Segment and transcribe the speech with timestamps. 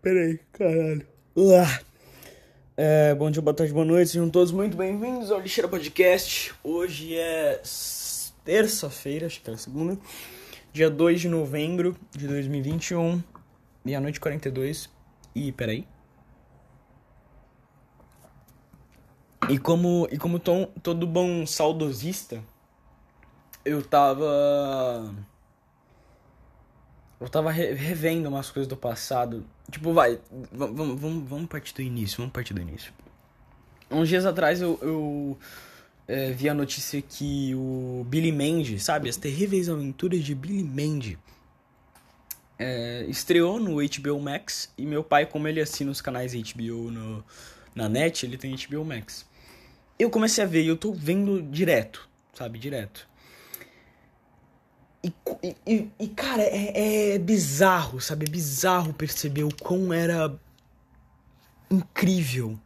[0.00, 1.04] Peraí, caralho.
[2.76, 4.12] É, bom dia, boa tarde, boa noite.
[4.12, 6.54] Sejam todos muito bem-vindos ao Lixeira Podcast.
[6.62, 7.60] Hoje é
[8.44, 9.98] terça-feira, acho que é segunda,
[10.72, 13.20] dia 2 de novembro de 2021,
[13.84, 14.88] meia-noite 42.
[15.34, 15.84] E peraí.
[19.48, 22.40] E como, e como tom, todo bom saudosista,
[23.64, 25.12] eu tava.
[27.20, 29.44] Eu tava re revendo umas coisas do passado.
[29.70, 30.18] Tipo, vai,
[30.50, 32.92] vamos, vamos, vamos partir do início, vamos partir do início.
[33.90, 35.38] Uns dias atrás eu, eu
[36.08, 39.08] é, vi a notícia que o Billy Mandy, sabe?
[39.08, 41.18] As terríveis aventuras de Billy Mandy.
[42.58, 47.24] É, estreou no HBO Max e meu pai, como ele assina os canais HBO no,
[47.74, 49.26] na net, ele tem HBO Max.
[49.98, 52.58] Eu comecei a ver e eu tô vendo direto, sabe?
[52.58, 53.09] Direto.
[55.02, 55.12] E,
[55.66, 58.26] e, e cara, é, é, bizarro, sabe?
[58.26, 60.38] É bizarro perceber o quão era
[61.70, 62.58] incrível,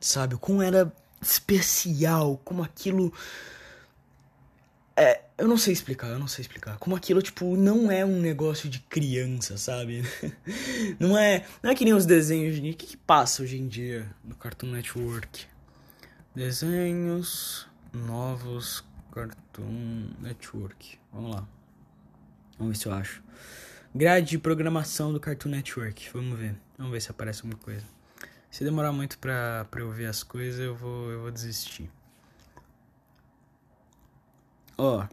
[0.00, 0.36] sabe?
[0.36, 3.12] O quão era especial, como aquilo.
[4.96, 6.78] É, eu não sei explicar, eu não sei explicar.
[6.78, 10.04] Como aquilo, tipo, não é um negócio de criança, sabe?
[11.00, 12.70] não é, não é que nem os desenhos de.
[12.70, 15.46] O que, que passa hoje em dia no Cartoon Network?
[16.34, 20.98] Desenhos novos Cartoon Network.
[21.12, 21.46] Vamos lá.
[22.58, 23.22] Vamos ver se eu acho.
[23.94, 26.10] Grade de programação do Cartoon Network.
[26.12, 26.56] Vamos ver.
[26.78, 27.86] Vamos ver se aparece alguma coisa.
[28.50, 31.90] Se demorar muito pra, pra eu ver as coisas, eu vou, eu vou desistir.
[34.76, 35.06] Ó.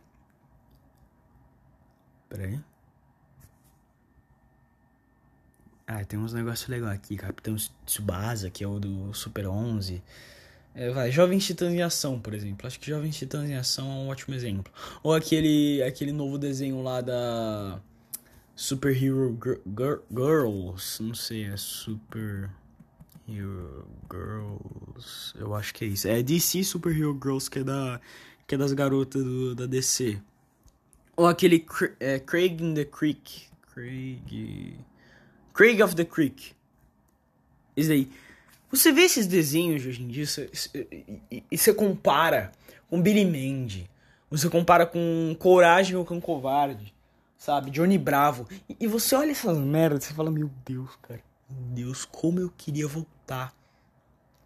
[2.30, 2.59] Pera aí.
[5.86, 7.17] Ah, tem uns negócios legais aqui.
[7.17, 7.55] Capitão
[7.86, 10.03] Tsubasa, que é o do Super 11.
[10.80, 12.66] É, vai, Jovens Titãs em Ação, por exemplo.
[12.66, 14.72] Acho que Jovens Titãs em Ação é um ótimo exemplo.
[15.04, 17.82] Ou aquele, aquele novo desenho lá da
[18.56, 19.38] Super Hero
[20.10, 21.04] Girls.
[21.04, 22.50] Não sei, é Super
[23.28, 25.34] Hero Girls.
[25.36, 26.08] Eu acho que é isso.
[26.08, 28.00] É DC Super Hero Girls, que é, da,
[28.48, 30.18] que é das garotas do, da DC.
[31.18, 31.66] Ou aquele
[32.00, 33.50] é, Craig in the Creek.
[33.73, 34.80] Craig.
[35.54, 36.54] Craig of the Creek.
[37.76, 38.10] Isso aí.
[38.72, 40.26] Você vê esses desenhos de hoje em dia
[41.52, 42.52] e você compara
[42.88, 43.90] com Billy Mandy,
[44.30, 46.94] você compara com Coragem ou com Covarde,
[47.36, 47.72] sabe?
[47.72, 48.48] Johnny Bravo.
[48.70, 51.20] E, e você olha essas merdas e fala, meu Deus, cara,
[51.50, 53.56] meu Deus, como eu queria voltar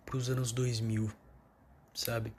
[0.05, 1.11] pros anos 2000,
[1.93, 2.31] sabe?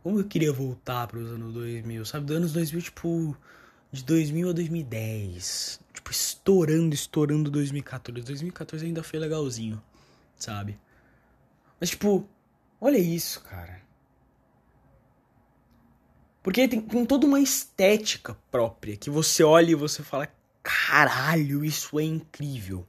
[0.00, 2.24] Como eu queria voltar pros anos 2000, sabe?
[2.24, 3.36] Dos anos 2000, tipo,
[3.90, 5.80] de 2000 a 2010.
[5.92, 8.24] Tipo, estourando, estourando 2014.
[8.24, 9.82] 2014 ainda foi legalzinho
[10.36, 10.78] sabe?
[11.80, 12.28] Mas, tipo,
[12.80, 13.80] olha isso, cara.
[16.42, 20.28] Porque tem, tem toda uma estética própria que você olha e você fala:
[20.62, 22.86] caralho, isso é incrível.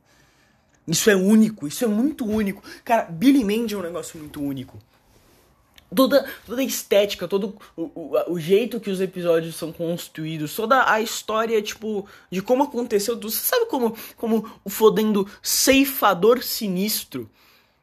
[0.87, 2.63] Isso é único, isso é muito único.
[2.85, 4.79] Cara, Billy Mandy é um negócio muito único.
[5.93, 10.91] Toda, toda a estética, todo o, o, o, jeito que os episódios são construídos, toda
[10.91, 13.17] a história, tipo, de como aconteceu.
[13.19, 17.29] Você sabe como, como o fodendo ceifador sinistro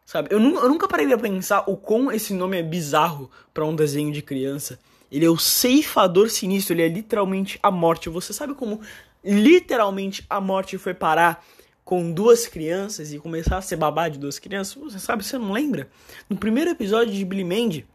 [0.04, 0.28] Sabe?
[0.30, 4.12] Eu, eu nunca parei pra pensar o quão esse nome é bizarro para um desenho
[4.12, 4.78] de criança.
[5.10, 8.08] Ele é o ceifador sinistro, ele é literalmente a morte.
[8.08, 8.80] Você sabe como
[9.24, 11.44] literalmente a morte foi parar
[11.84, 14.74] com duas crianças e começar a ser babá de duas crianças?
[14.74, 15.88] Você sabe, você não lembra?
[16.28, 17.86] No primeiro episódio de Billy Mandy,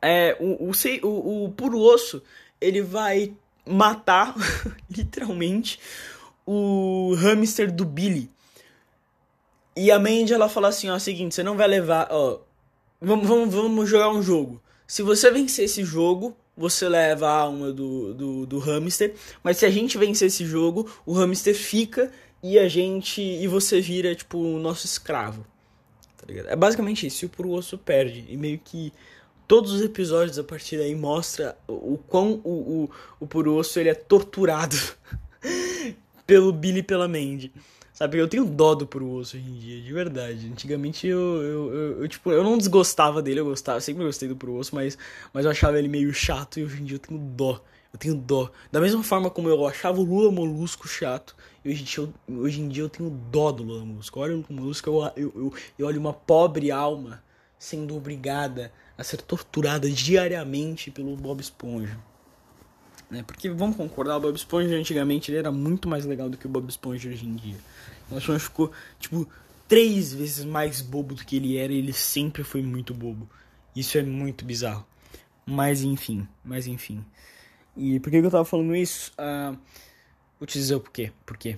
[0.00, 0.72] é, o, o,
[1.02, 2.22] o, o puro osso
[2.60, 3.34] ele vai
[3.66, 4.34] matar
[4.90, 5.78] literalmente
[6.46, 8.30] o hamster do Billy.
[9.76, 12.40] E a Mandy, ela fala assim, ó, é seguinte, você não vai levar, ó,
[13.00, 14.60] vamos, vamos, vamos jogar um jogo.
[14.86, 19.66] Se você vencer esse jogo, você leva a alma do, do, do hamster, mas se
[19.66, 22.10] a gente vencer esse jogo, o hamster fica
[22.42, 25.46] e a gente, e você vira, tipo, o nosso escravo.
[26.16, 26.26] Tá?
[26.28, 28.92] É basicamente isso, e o Puro Osso perde, e meio que
[29.48, 33.88] todos os episódios a partir daí mostra o, quão o, o, o Puro Osso ele
[33.88, 34.76] é torturado
[36.26, 37.50] pelo Billy e pela Mandy.
[37.94, 40.46] Sabe, eu tenho dó do Pro Osso hoje em dia, de verdade.
[40.46, 44.36] Antigamente eu, eu, eu, eu, tipo, eu não desgostava dele, eu gostava, sempre gostei do
[44.36, 44.96] Pro Osso, mas,
[45.32, 47.60] mas eu achava ele meio chato e hoje em dia eu tenho dó.
[47.90, 48.50] Eu tenho dó.
[48.70, 51.34] Da mesma forma como eu achava o Lula Molusco chato,
[51.64, 54.20] hoje em dia eu, hoje em dia eu tenho dó do Lula Molusco.
[54.20, 57.24] Olha o Molusco, eu, eu, eu, eu olho uma pobre alma
[57.58, 61.96] sendo obrigada a ser torturada diariamente pelo Bob Esponja.
[63.10, 63.22] Né?
[63.22, 66.50] Porque vamos concordar, o Bob Esponja antigamente ele era muito mais legal do que o
[66.50, 67.56] Bob Esponja hoje em dia.
[68.06, 69.26] O Bob Esponja ficou, tipo,
[69.68, 73.30] três vezes mais bobo do que ele era e ele sempre foi muito bobo.
[73.74, 74.84] Isso é muito bizarro.
[75.46, 77.02] Mas enfim, mas enfim.
[77.76, 79.12] E por que eu tava falando isso?
[79.12, 79.56] Uh,
[80.38, 81.12] vou te dizer o porquê.
[81.24, 81.56] Por quê?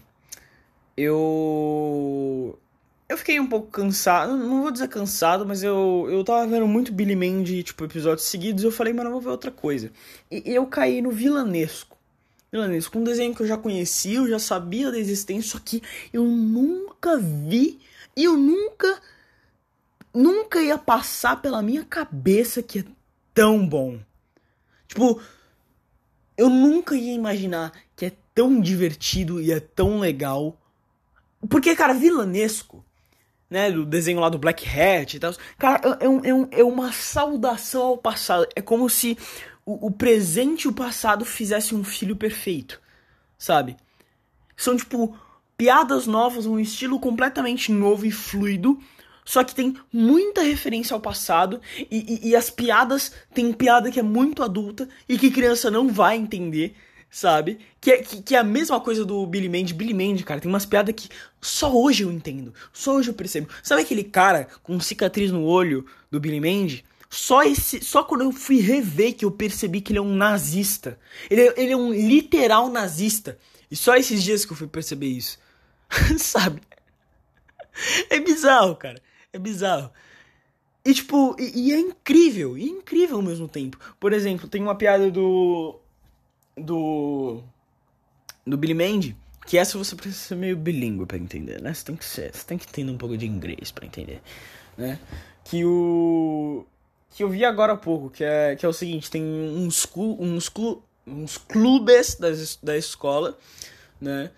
[1.01, 2.59] eu.
[3.11, 6.93] Eu fiquei um pouco cansado, não vou dizer cansado, mas eu, eu tava vendo muito
[6.93, 9.91] Billy Mandy, tipo, episódios seguidos, eu falei, mano, eu vou ver outra coisa.
[10.31, 11.99] E eu caí no Vilanesco.
[12.53, 16.25] Vilanesco, um desenho que eu já conhecia, eu já sabia da existência, só que eu
[16.25, 17.81] nunca vi,
[18.17, 19.03] e eu nunca,
[20.15, 22.85] nunca ia passar pela minha cabeça que é
[23.35, 23.99] tão bom.
[24.87, 25.21] Tipo,
[26.37, 30.57] eu nunca ia imaginar que é tão divertido e é tão legal.
[31.49, 32.85] Porque, cara, vilanesco
[33.51, 35.35] né, do desenho lá do Black Hat e tal.
[35.59, 38.47] Cara, é, um, é, um, é uma saudação ao passado.
[38.55, 39.19] É como se
[39.67, 42.81] o, o presente e o passado fizessem um filho perfeito,
[43.37, 43.77] sabe?
[44.57, 45.17] São, tipo,
[45.57, 48.79] piadas novas, um estilo completamente novo e fluido,
[49.25, 51.61] só que tem muita referência ao passado
[51.91, 55.89] e, e, e as piadas tem piada que é muito adulta e que criança não
[55.89, 56.75] vai entender
[57.11, 57.59] sabe?
[57.81, 59.75] Que é, que, que, é a mesma coisa do Billy Mandy.
[59.75, 61.09] Billy Mandy, cara, tem umas piadas que
[61.41, 62.55] só hoje eu entendo.
[62.73, 63.49] Só hoje eu percebo.
[63.63, 66.85] Sabe aquele cara com cicatriz no olho do Billy Mandy?
[67.09, 70.97] Só, esse, só quando eu fui rever que eu percebi que ele é um nazista.
[71.29, 73.37] Ele, é, ele é um literal nazista.
[73.69, 75.37] E só esses dias que eu fui perceber isso.
[76.19, 76.63] sabe?
[78.09, 79.03] É bizarro, cara.
[79.33, 79.91] É bizarro.
[80.85, 83.79] E tipo, e, e, é incrível, e é incrível ao mesmo tempo.
[83.99, 85.79] Por exemplo, tem uma piada do
[86.57, 87.43] do
[88.47, 89.17] do Billy Mandy,
[89.47, 91.73] que essa você precisa ser meio bilíngue para entender, né?
[91.73, 94.21] Você tem que ser, você tem que entender um pouco de inglês para entender,
[94.77, 94.99] né?
[95.45, 96.65] Que o
[97.11, 100.49] que eu vi agora há pouco, que é que é o seguinte, tem uns uns,
[100.49, 102.29] clu, uns clubes da,
[102.63, 103.37] da escola,
[104.01, 104.31] né?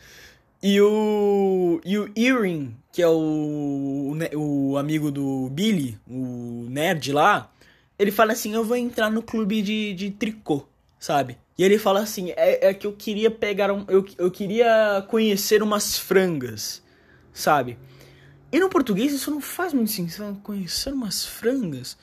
[0.63, 7.51] E o e o Earring, que é o, o amigo do Billy, o nerd lá,
[7.99, 10.67] ele fala assim: "Eu vou entrar no clube de, de tricô",
[11.01, 11.37] sabe?
[11.57, 13.85] E ele fala assim: é, é que eu queria pegar um.
[13.89, 16.83] Eu, eu queria conhecer umas frangas,
[17.33, 17.79] sabe?
[18.51, 20.41] E no português isso não faz muito sentido.
[20.43, 21.97] Conhecer umas frangas.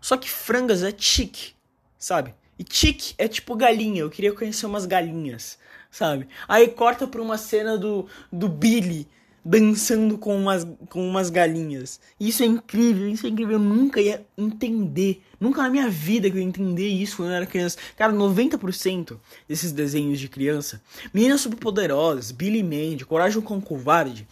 [0.00, 1.54] Só que frangas é chique,
[1.98, 2.34] sabe?
[2.58, 4.02] E chique é tipo galinha.
[4.02, 5.58] Eu queria conhecer umas galinhas,
[5.90, 6.28] sabe?
[6.46, 9.08] Aí corta pra uma cena do, do Billy
[9.44, 12.00] dançando com umas, com umas galinhas.
[12.18, 13.54] Isso é incrível, isso é incrível.
[13.54, 15.22] Eu nunca ia entender.
[15.38, 17.76] Nunca na minha vida que eu ia entender isso quando eu era criança.
[17.96, 20.80] Cara, 90% desses desenhos de criança,
[21.12, 24.26] Meninas Superpoderosas, Billy Mandy, Coragem com o Covarde,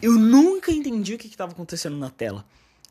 [0.00, 2.44] eu nunca entendi o que estava acontecendo na tela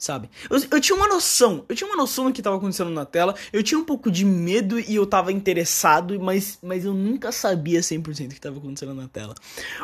[0.03, 0.29] sabe?
[0.49, 3.33] Eu, eu tinha uma noção, eu tinha uma noção do que estava acontecendo na tela,
[3.53, 7.79] eu tinha um pouco de medo e eu tava interessado, mas, mas eu nunca sabia
[7.79, 9.33] 100% o que estava acontecendo na tela.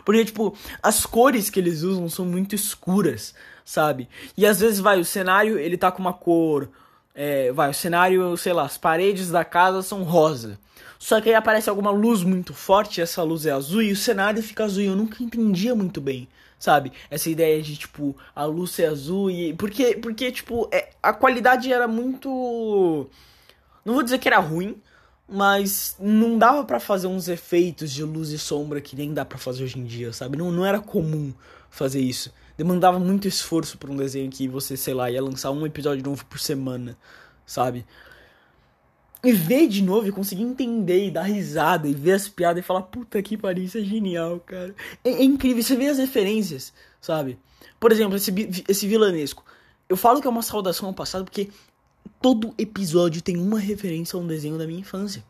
[0.04, 3.34] Porque, tipo, as cores que eles usam são muito escuras,
[3.64, 4.10] sabe?
[4.36, 6.70] E às vezes, vai, o cenário, ele tá com uma cor...
[7.16, 10.60] É, vai, o cenário, sei lá, as paredes da casa são rosa.
[10.98, 14.44] Só que aí aparece alguma luz muito forte, essa luz é azul e o cenário
[14.44, 14.84] fica azul.
[14.84, 16.28] Eu nunca entendia muito bem
[16.60, 16.92] sabe?
[17.10, 19.54] Essa ideia de, tipo, a luz ser azul e.
[19.54, 23.10] Porque, porque tipo, é, a qualidade era muito.
[23.86, 24.80] Não vou dizer que era ruim,
[25.28, 29.38] mas não dava para fazer uns efeitos de luz e sombra que nem dá para
[29.38, 30.38] fazer hoje em dia, sabe?
[30.38, 31.34] Não, não era comum
[31.70, 32.34] fazer isso.
[32.58, 36.26] Demandava muito esforço para um desenho que você, sei lá, ia lançar um episódio novo
[36.26, 36.98] por semana,
[37.46, 37.86] sabe?
[39.24, 42.66] E ver de novo e conseguir entender e dar risada e ver as piadas e
[42.66, 44.74] falar, puta que pariu, isso é genial, cara.
[45.04, 47.38] É, é, incrível, você vê as referências, sabe?
[47.80, 48.34] Por exemplo, esse,
[48.68, 49.44] esse vilanesco.
[49.88, 51.50] Eu falo que é uma saudação ao passado porque
[52.22, 55.24] todo episódio tem uma referência a um desenho da minha infância.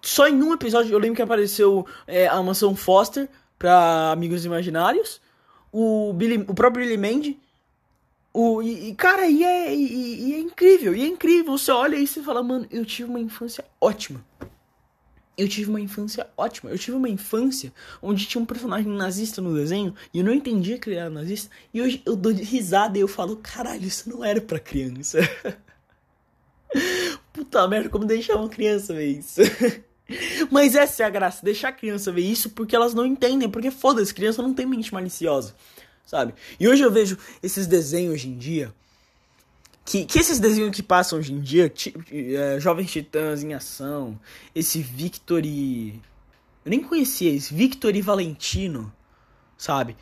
[0.00, 3.28] Só em um episódio eu lembro que apareceu é, a mansão Foster
[3.58, 5.20] pra Amigos Imaginários.
[5.70, 7.38] O, Billy, o próprio Billy Mandy
[8.40, 11.58] o, e, cara, e é, e, e é incrível, e é incrível.
[11.58, 14.24] Você olha e você fala, mano, eu tive uma infância ótima.
[15.36, 16.70] Eu tive uma infância ótima.
[16.70, 20.78] Eu tive uma infância onde tinha um personagem nazista no desenho e eu não entendia
[20.78, 21.50] que ele era nazista.
[21.74, 25.18] E hoje eu dou risada e eu falo, caralho, isso não era pra criança.
[27.32, 29.40] Puta merda, como deixar uma criança ver isso?
[30.48, 33.50] Mas essa é a graça, deixar a criança ver isso porque elas não entendem.
[33.50, 35.56] Porque foda-se, criança não tem mente maliciosa
[36.08, 36.32] sabe?
[36.58, 38.74] E hoje eu vejo esses desenhos hoje em dia.
[39.84, 41.72] Que, que esses desenhos que passam hoje em dia,
[42.10, 44.18] é, Jovens Titãs em Ação,
[44.54, 46.00] esse Victory.
[46.64, 48.92] Eu nem conhecia esse, Victory Valentino,
[49.56, 49.96] sabe?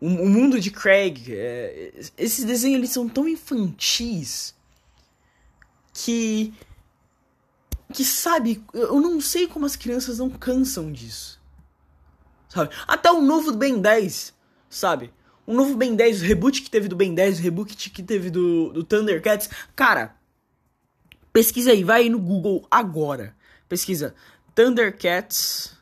[0.00, 1.26] O, o mundo de Craig.
[1.28, 4.54] É, esses desenhos eles são tão infantis
[5.92, 6.54] que.
[7.92, 11.40] Que sabe, eu não sei como as crianças não cansam disso.
[12.48, 12.72] Sabe?
[12.86, 14.32] Até o novo Ben 10,
[14.68, 15.12] sabe?
[15.50, 18.30] O novo Ben 10, o reboot que teve do Ben 10, o reboot que teve
[18.30, 19.50] do, do Thundercats.
[19.74, 20.14] Cara,
[21.32, 23.34] pesquisa aí, vai aí no Google agora.
[23.68, 24.14] Pesquisa
[24.54, 25.76] Thundercats.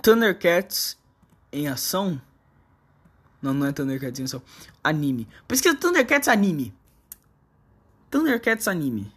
[0.00, 0.96] Thundercats
[1.52, 2.20] em ação.
[3.42, 4.40] Não, não é Thundercats em ação.
[4.82, 5.26] Anime.
[5.48, 6.72] Pesquisa Thundercats anime.
[8.08, 9.12] Thundercats anime.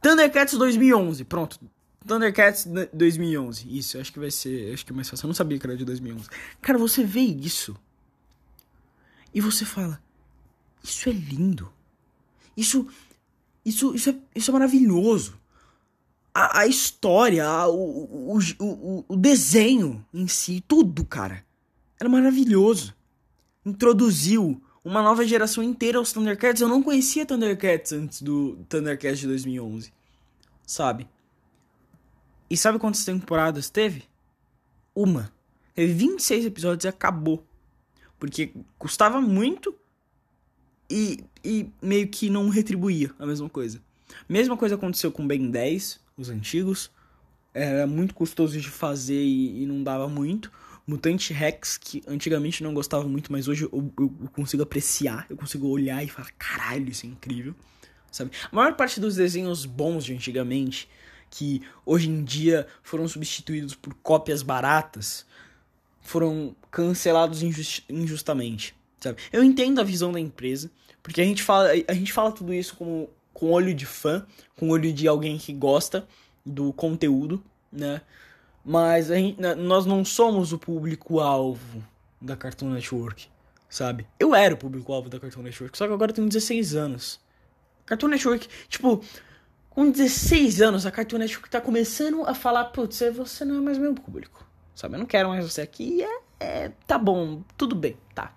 [0.00, 1.24] Thundercats 2011.
[1.24, 1.58] Pronto.
[2.06, 3.76] Thundercats 2011.
[3.76, 4.72] Isso, acho que vai ser.
[4.72, 5.24] Acho que é mais fácil.
[5.24, 6.28] Eu não sabia que era de 2011.
[6.60, 7.76] Cara, você vê isso.
[9.34, 10.00] E você fala.
[10.82, 11.70] Isso é lindo.
[12.56, 12.86] Isso.
[13.64, 15.38] Isso, isso, é, isso é maravilhoso.
[16.34, 21.44] A, a história, a, o, o, o, o desenho em si, tudo, cara.
[21.98, 22.94] Era maravilhoso.
[23.64, 26.62] Introduziu uma nova geração inteira aos Thundercats.
[26.62, 29.92] Eu não conhecia Thundercats antes do Thundercats de 2011.
[30.66, 31.06] Sabe?
[32.50, 34.02] E sabe quantas temporadas teve?
[34.94, 35.32] Uma.
[35.74, 37.46] Teve 26 episódios e acabou.
[38.18, 39.74] Porque custava muito
[40.90, 43.80] e, e meio que não retribuía a mesma coisa.
[44.28, 46.90] Mesma coisa aconteceu com Ben 10, os antigos.
[47.54, 50.50] Era muito custoso de fazer e, e não dava muito.
[50.86, 55.36] Mutante Rex, que antigamente não gostava muito, mas hoje eu, eu, eu, consigo apreciar, eu
[55.36, 57.54] consigo olhar e falar, caralho, isso é incrível,
[58.10, 58.32] sabe?
[58.50, 60.88] A maior parte dos desenhos bons de antigamente,
[61.30, 65.24] que hoje em dia foram substituídos por cópias baratas,
[66.00, 69.18] foram cancelados injust, injustamente, sabe?
[69.32, 70.70] Eu entendo a visão da empresa,
[71.02, 74.70] porque a gente fala, a gente fala tudo isso com, com olho de fã, com
[74.70, 76.06] olho de alguém que gosta
[76.44, 78.02] do conteúdo, né?
[78.64, 81.82] Mas gente, nós não somos o público-alvo
[82.20, 83.28] da Cartoon Network,
[83.68, 84.06] sabe?
[84.18, 87.20] Eu era o público-alvo da Cartoon Network, só que agora eu tenho 16 anos.
[87.86, 89.02] Cartoon Network, tipo,
[89.70, 93.78] com 16 anos, a Cartoon Network tá começando a falar, putz, você não é mais
[93.78, 94.96] meu público, sabe?
[94.96, 98.34] Eu não quero mais você aqui, é, é tá bom, tudo bem, tá.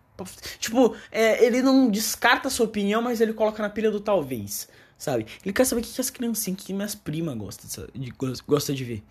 [0.60, 4.70] Tipo, é, ele não descarta a sua opinião, mas ele coloca na pilha do talvez,
[4.98, 5.26] sabe?
[5.44, 8.14] Ele quer saber o que as criancinhas, que minhas primas gostam de,
[8.48, 9.04] gosta de ver,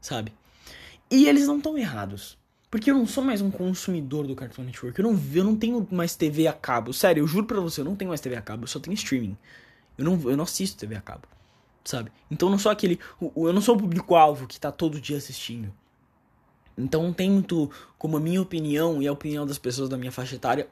[0.00, 0.32] sabe?
[1.10, 2.36] E eles não estão errados.
[2.70, 4.98] Porque eu não sou mais um consumidor do Cartoon Network.
[4.98, 6.92] Eu não, eu não tenho mais TV a cabo.
[6.92, 8.64] Sério, eu juro pra você, eu não tenho mais TV a cabo.
[8.64, 9.38] Eu só tenho streaming.
[9.96, 11.26] Eu não, eu não assisto TV a cabo.
[11.88, 12.12] Sabe?
[12.30, 13.00] Então não sou aquele.
[13.34, 15.72] Eu não sou o público-alvo que tá todo dia assistindo.
[16.76, 20.12] Então não tem muito como a minha opinião e a opinião das pessoas da minha
[20.12, 20.68] faixa etária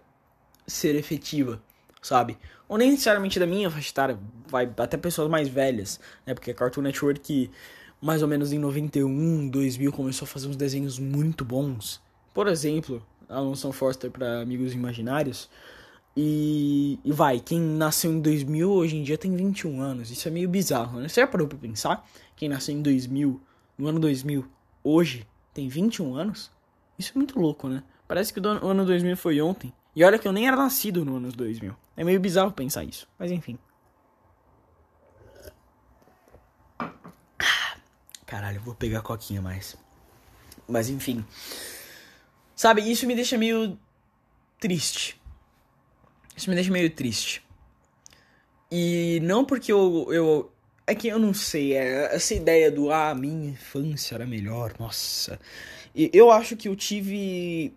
[0.66, 1.58] ser efetiva,
[2.02, 2.36] sabe?
[2.68, 6.34] Ou nem necessariamente da minha faixa etária, vai até pessoas mais velhas, né?
[6.34, 7.50] Porque a Cartoon Network
[7.98, 11.98] mais ou menos em 91, 2000, começou a fazer uns desenhos muito bons.
[12.34, 15.48] Por exemplo, a Alonso Forster para Amigos Imaginários.
[16.16, 20.10] E, vai, quem nasceu em 2000 hoje em dia tem 21 anos.
[20.10, 21.08] Isso é meio bizarro, né?
[21.08, 22.08] Você já parou pra pensar?
[22.34, 23.38] Quem nasceu em 2000,
[23.76, 24.46] no ano 2000,
[24.82, 26.50] hoje tem 21 anos?
[26.98, 27.82] Isso é muito louco, né?
[28.08, 29.72] Parece que o ano 2000 foi ontem.
[29.94, 31.76] E olha que eu nem era nascido no ano 2000.
[31.96, 33.06] É meio bizarro pensar isso.
[33.18, 33.58] Mas enfim.
[38.24, 39.76] Caralho, vou pegar a coquinha mais.
[40.66, 41.24] Mas enfim.
[42.54, 43.78] Sabe, isso me deixa meio
[44.58, 45.20] triste.
[46.36, 47.42] Isso me deixa meio triste.
[48.70, 50.52] E não porque eu, eu.
[50.86, 55.38] É que eu não sei, é essa ideia do ah, minha infância era melhor, nossa.
[55.94, 57.74] E eu acho que eu tive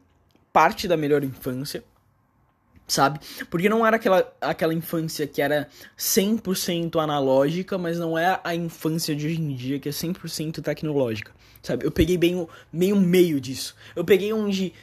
[0.52, 1.84] parte da melhor infância
[2.92, 3.20] sabe?
[3.50, 9.16] Porque não era aquela, aquela infância que era 100% analógica, mas não é a infância
[9.16, 11.86] de hoje em dia que é 100% tecnológica, sabe?
[11.86, 13.76] Eu peguei bem o meio meio disso.
[13.96, 14.74] Eu peguei onde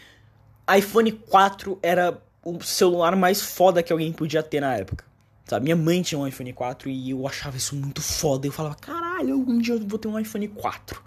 [0.76, 5.04] iPhone 4 era o celular mais foda que alguém podia ter na época.
[5.44, 8.46] Sabe, minha mãe tinha um iPhone 4 e eu achava isso muito foda.
[8.46, 11.02] Eu falava, caralho, um dia eu vou ter um iPhone 4.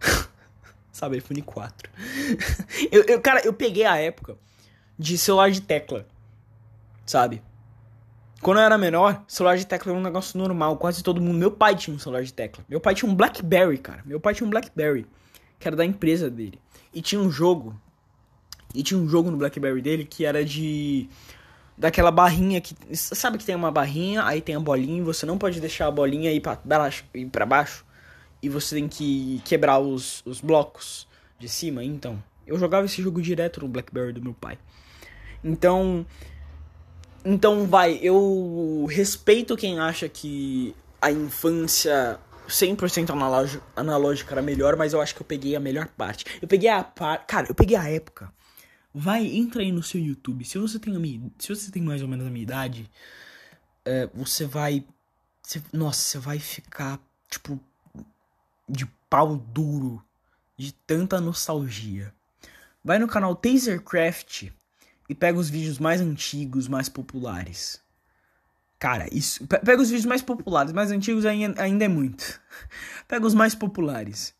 [0.90, 1.90] sabe, iPhone 4.
[2.90, 4.36] eu, eu, cara, eu peguei a época
[4.98, 6.06] de celular de tecla
[7.06, 7.42] sabe?
[8.40, 11.38] Quando eu era menor, celular de tecla era um negócio normal, quase todo mundo.
[11.38, 12.64] Meu pai tinha um celular de tecla.
[12.68, 14.02] Meu pai tinha um Blackberry, cara.
[14.04, 15.06] Meu pai tinha um Blackberry,
[15.58, 16.60] que era da empresa dele.
[16.92, 17.78] E tinha um jogo.
[18.74, 21.08] E tinha um jogo no Blackberry dele que era de
[21.76, 25.36] daquela barrinha que sabe que tem uma barrinha, aí tem a bolinha, e você não
[25.36, 27.84] pode deixar a bolinha ir para baixo, ir para baixo,
[28.42, 32.22] e você tem que quebrar os, os blocos de cima, então.
[32.46, 34.58] Eu jogava esse jogo direto no BlackBerry do meu pai.
[35.42, 36.06] Então,
[37.24, 44.92] então, vai, eu respeito quem acha que a infância 100% analógica, analógica era melhor, mas
[44.92, 46.26] eu acho que eu peguei a melhor parte.
[46.40, 47.24] Eu peguei a parte.
[47.26, 48.30] Cara, eu peguei a época.
[48.94, 50.44] Vai, entra aí no seu YouTube.
[50.44, 52.88] Se você tem, a minha, se você tem mais ou menos a minha idade,
[53.84, 54.86] é, você vai.
[55.42, 57.60] Você, nossa, você vai ficar, tipo,
[58.68, 60.00] de pau duro
[60.56, 62.14] de tanta nostalgia.
[62.84, 64.50] Vai no canal Tasercraft
[65.08, 67.82] e pega os vídeos mais antigos, mais populares.
[68.78, 69.46] Cara, isso.
[69.46, 72.40] Pega os vídeos mais populares, mais antigos ainda, ainda é muito.
[73.08, 74.34] pega os mais populares,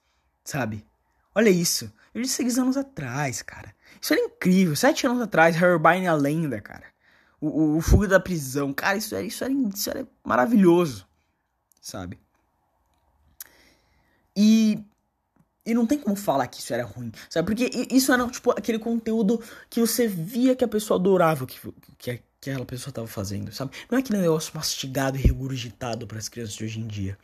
[0.45, 0.87] sabe?
[1.35, 1.93] Olha isso.
[2.15, 3.74] Eu disse seis anos atrás, cara.
[4.05, 4.77] Isso era incrível.
[4.77, 6.85] Sete anos atrás, Herbine a lenda, cara.
[7.41, 8.71] O, o, o Fuga da Prisão.
[8.71, 11.07] Cara, isso era, isso, era, isso era maravilhoso.
[11.81, 12.21] Sabe?
[14.37, 14.79] E.
[15.65, 17.47] E não tem como falar que isso era ruim, sabe?
[17.47, 21.59] Porque isso era, tipo, aquele conteúdo que você via que a pessoa adorava o que,
[21.97, 23.75] que, que aquela pessoa tava fazendo, sabe?
[23.91, 27.17] Não é aquele negócio mastigado e regurgitado para as crianças de hoje em dia.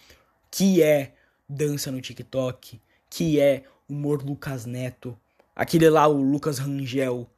[0.51, 1.13] Que é
[1.47, 5.15] dança no TikTok, que é humor Lucas Neto,
[5.61, 7.31] aquele lá, o Lucas Rangel.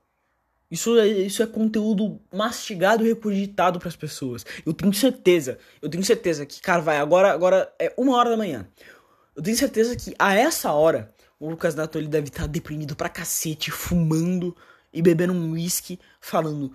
[0.71, 4.47] Isso é, isso é conteúdo mastigado e regurgitado para as pessoas.
[4.65, 8.37] Eu tenho certeza, eu tenho certeza que, cara, vai, agora, agora é uma hora da
[8.37, 8.69] manhã.
[9.35, 12.95] Eu tenho certeza que a essa hora o Lucas Neto ele deve estar tá deprimido
[12.95, 14.57] pra cacete, fumando
[14.93, 16.73] e bebendo um whisky, falando: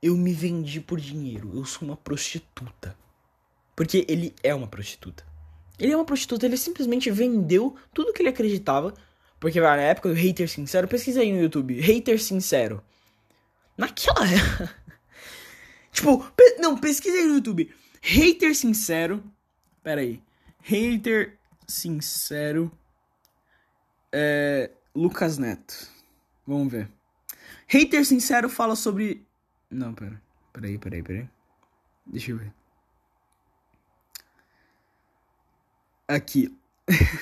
[0.00, 2.96] Eu me vendi por dinheiro, eu sou uma prostituta.
[3.76, 5.24] Porque ele é uma prostituta.
[5.78, 8.94] Ele é uma prostituta, ele simplesmente vendeu tudo que ele acreditava.
[9.40, 12.84] Porque na época do hater sincero, pesquisa aí no YouTube, hater sincero.
[13.74, 14.76] Naquela época.
[15.90, 17.74] tipo, pe não, pesquisa aí no YouTube.
[18.02, 19.24] Hater sincero.
[19.82, 20.22] Pera aí.
[20.60, 22.70] Hater sincero.
[24.12, 25.88] É, Lucas Neto.
[26.46, 26.90] Vamos ver.
[27.66, 29.26] Hater sincero fala sobre.
[29.70, 30.20] Não, pera.
[30.52, 31.28] Peraí, peraí, peraí.
[32.04, 32.52] Deixa eu ver.
[36.06, 36.54] Aqui.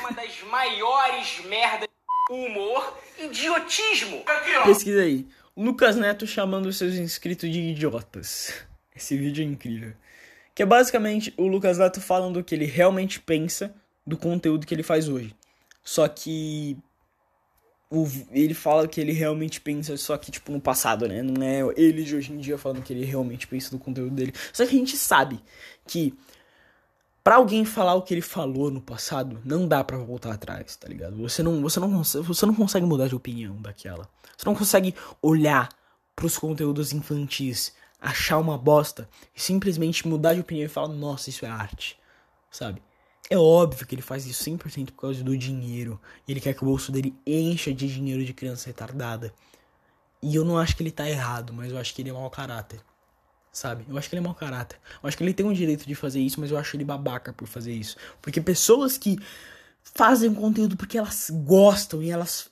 [0.01, 1.89] Uma das maiores merdas
[2.35, 4.23] humor, idiotismo.
[4.65, 5.27] Pesquisa aí.
[5.57, 8.55] Lucas Neto chamando seus inscritos de idiotas.
[8.95, 9.93] Esse vídeo é incrível.
[10.55, 13.75] Que é basicamente o Lucas Neto falando o que ele realmente pensa
[14.07, 15.35] do conteúdo que ele faz hoje.
[15.83, 16.77] Só que
[17.91, 21.23] o, ele fala que ele realmente pensa só que, tipo, no passado, né?
[21.23, 24.35] Não é ele de hoje em dia falando que ele realmente pensa do conteúdo dele.
[24.53, 25.41] Só que a gente sabe
[25.87, 26.15] que
[27.29, 30.89] para alguém falar o que ele falou no passado, não dá para voltar atrás, tá
[30.89, 31.15] ligado?
[31.19, 34.09] Você não, você, não, você não consegue mudar de opinião daquela.
[34.35, 35.69] Você não consegue olhar
[36.17, 41.45] pros conteúdos infantis, achar uma bosta e simplesmente mudar de opinião e falar, nossa, isso
[41.45, 41.99] é arte,
[42.51, 42.83] sabe?
[43.29, 46.01] É óbvio que ele faz isso 100% por causa do dinheiro.
[46.27, 49.35] Ele quer que o bolso dele encha de dinheiro de criança retardada.
[50.23, 52.31] E eu não acho que ele tá errado, mas eu acho que ele é mau
[52.31, 52.81] caráter.
[53.59, 53.85] Sabe?
[53.89, 54.79] Eu acho que ele é mau caráter.
[55.03, 57.33] Eu acho que ele tem o direito de fazer isso, mas eu acho ele babaca
[57.33, 57.97] por fazer isso.
[58.23, 59.19] Porque pessoas que
[59.83, 62.51] fazem conteúdo porque elas gostam e elas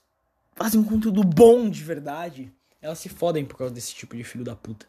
[0.55, 4.45] fazem um conteúdo bom de verdade, elas se fodem por causa desse tipo de filho
[4.45, 4.87] da puta.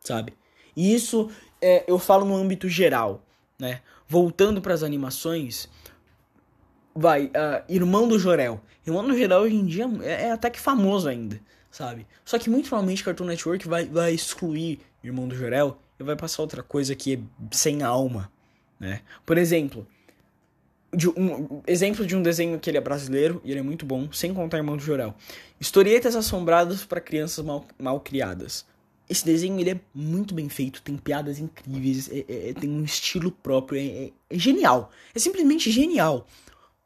[0.00, 0.34] Sabe?
[0.76, 3.26] E isso é, eu falo no âmbito geral
[3.58, 3.80] né?
[4.08, 5.68] Voltando para as animações,
[6.94, 8.60] vai, uh, Irmão do Jorel.
[8.86, 12.06] Irmão do Jorel hoje em dia é, é, até que famoso ainda, sabe?
[12.24, 16.42] Só que muito provavelmente Cartoon Network vai, vai excluir Irmão do Jorel e vai passar
[16.42, 17.18] outra coisa que é
[17.50, 18.30] sem alma,
[18.78, 19.00] né?
[19.24, 19.86] Por exemplo,
[20.94, 24.10] de um exemplo de um desenho que ele é brasileiro e ele é muito bom,
[24.12, 25.14] sem contar Irmão do Jorel.
[25.60, 28.66] Historietas assombradas para crianças mal, mal criadas.
[29.08, 32.82] Esse desenho ele é muito bem feito, tem piadas incríveis, é, é, é tem um
[32.82, 34.90] estilo próprio, é, é, é, genial.
[35.14, 36.26] É simplesmente genial.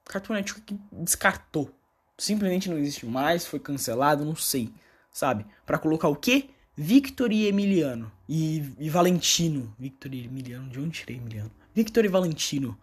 [0.04, 1.70] Cartoon Network descartou.
[2.18, 4.70] Simplesmente não existe mais, foi cancelado, não sei.
[5.10, 5.46] Sabe?
[5.64, 6.50] Para colocar o quê?
[6.82, 8.10] Victor e Emiliano.
[8.28, 9.74] E, e Valentino.
[9.78, 10.70] Victor e Emiliano.
[10.70, 11.50] De onde tirei Emiliano?
[11.74, 12.78] Victor e Valentino.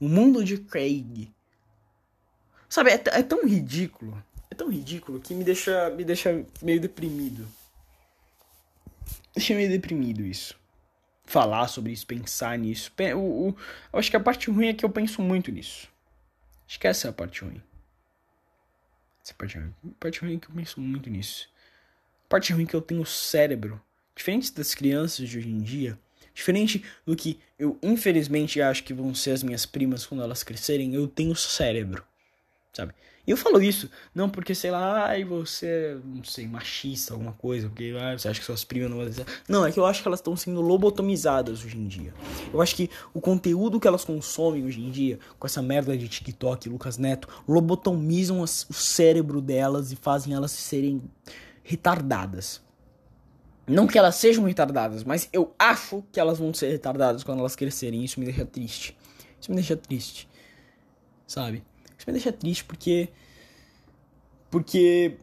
[0.00, 1.32] O mundo de Craig.
[2.68, 4.22] Sabe, é, é tão ridículo.
[4.50, 7.46] É tão ridículo que me deixa, me deixa meio deprimido
[9.34, 10.58] deixa meio deprimido isso.
[11.24, 12.92] Falar sobre isso, pensar nisso.
[13.16, 13.54] O,
[13.92, 15.88] eu acho que a parte ruim é que eu penso muito nisso.
[16.66, 17.60] Acho que essa é a parte ruim.
[19.22, 19.74] Essa é a parte ruim.
[19.84, 21.48] A parte ruim é que eu penso muito nisso.
[22.28, 23.80] Parte ruim é que eu tenho cérebro.
[24.14, 25.98] Diferente das crianças de hoje em dia.
[26.34, 30.94] Diferente do que eu, infelizmente, acho que vão ser as minhas primas quando elas crescerem.
[30.94, 32.04] Eu tenho cérebro.
[32.72, 32.92] Sabe?
[33.26, 37.32] E eu falo isso, não porque, sei lá, ai, você é, não sei, machista, alguma
[37.32, 39.26] coisa, porque ah, você acha que suas primas não vão.
[39.48, 42.12] Não, é que eu acho que elas estão sendo lobotomizadas hoje em dia.
[42.52, 46.06] Eu acho que o conteúdo que elas consomem hoje em dia, com essa merda de
[46.06, 51.00] TikTok, Lucas Neto, lobotomizam o cérebro delas e fazem elas serem
[51.64, 52.62] retardadas.
[53.66, 57.56] Não que elas sejam retardadas, mas eu acho que elas vão ser retardadas quando elas
[57.56, 58.04] crescerem.
[58.04, 58.96] Isso me deixa triste.
[59.40, 60.28] Isso me deixa triste.
[61.26, 61.64] Sabe?
[61.96, 63.08] Isso me deixa triste porque.
[64.50, 65.16] Porque.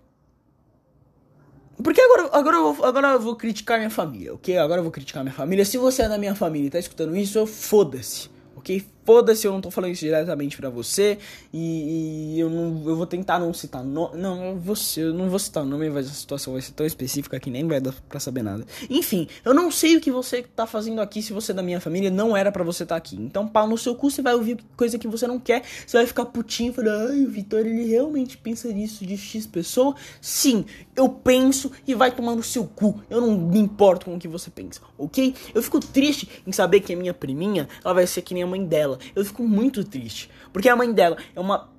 [1.83, 4.57] Porque agora, agora, eu vou, agora eu vou criticar minha família, ok?
[4.57, 5.63] Agora eu vou criticar minha família.
[5.65, 8.85] Se você é da minha família e tá escutando isso, foda-se, ok?
[9.03, 11.17] Foda-se, eu não tô falando isso diretamente para você.
[11.51, 15.39] E, e, eu não eu vou tentar não citar no, Não, vou, eu não vou
[15.39, 18.43] citar nome, mas a situação vai ser tão específica que nem vai dar pra saber
[18.43, 18.65] nada.
[18.89, 21.79] Enfim, eu não sei o que você tá fazendo aqui se você é da minha
[21.79, 22.11] família.
[22.11, 23.15] Não era para você estar tá aqui.
[23.15, 25.63] Então, pau no seu cu, você vai ouvir coisa que você não quer.
[25.85, 29.95] Você vai ficar putinho falando, ai, o Vitor, ele realmente pensa nisso de X pessoa?
[30.19, 33.01] Sim, eu penso e vai tomar no seu cu.
[33.09, 35.33] Eu não me importo com o que você pensa, ok?
[35.53, 38.47] Eu fico triste em saber que a minha priminha, ela vai ser que nem a
[38.47, 39.11] mãe dela dela.
[39.15, 40.29] Eu fico muito triste.
[40.51, 41.69] Porque a mãe dela é uma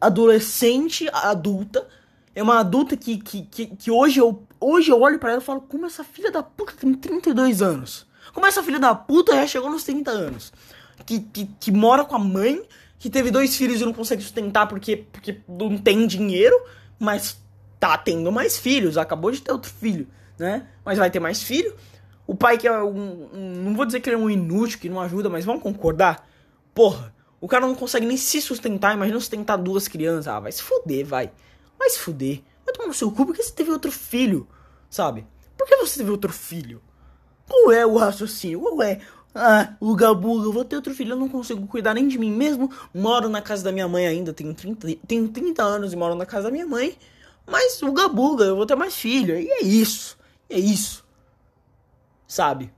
[0.00, 1.86] adolescente adulta.
[2.34, 5.44] É uma adulta que, que, que, que hoje, eu, hoje eu olho para ela e
[5.44, 8.06] falo: como essa filha da puta tem 32 anos?
[8.32, 10.52] Como essa filha da puta já chegou nos 30 anos?
[11.06, 12.62] Que, que, que mora com a mãe,
[12.98, 16.56] que teve dois filhos e não consegue sustentar porque, porque não tem dinheiro,
[16.98, 17.38] mas
[17.78, 20.08] tá tendo mais filhos, acabou de ter outro filho,
[20.38, 20.66] né?
[20.84, 21.74] Mas vai ter mais filho.
[22.26, 24.88] O pai que é um, um, Não vou dizer que ele é um inútil, que
[24.88, 26.26] não ajuda, mas vamos concordar?
[26.74, 30.28] Porra, o cara não consegue nem se sustentar, imagina sustentar duas crianças.
[30.28, 31.30] Ah, vai se fuder, vai.
[31.78, 32.42] Vai se fuder.
[32.64, 34.48] Vai tomar no seu cu porque você teve outro filho,
[34.88, 35.26] sabe?
[35.56, 36.82] Por que você teve outro filho?
[37.46, 38.60] Qual é o raciocínio?
[38.60, 39.00] Qual é?
[39.34, 42.30] Ah, o Gabuga, eu vou ter outro filho, eu não consigo cuidar nem de mim
[42.30, 42.70] mesmo.
[42.94, 46.24] Moro na casa da minha mãe ainda, tenho 30, tenho 30 anos e moro na
[46.24, 46.96] casa da minha mãe.
[47.46, 49.38] Mas o Gabuga, eu vou ter mais filho.
[49.38, 50.16] E é isso.
[50.48, 51.03] É isso
[52.34, 52.72] sabe?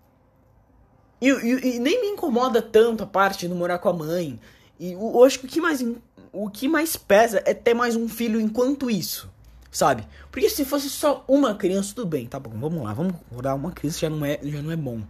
[1.20, 4.38] E, e, e, nem me incomoda tanto a parte de morar com a mãe.
[4.78, 5.82] E eu acho que o que mais,
[6.30, 9.32] o que mais pesa é ter mais um filho enquanto isso,
[9.70, 10.06] sabe?
[10.30, 13.72] Porque se fosse só uma criança, tudo bem, tá bom, vamos lá, vamos morar uma
[13.72, 15.00] criança já não é, já não é bom.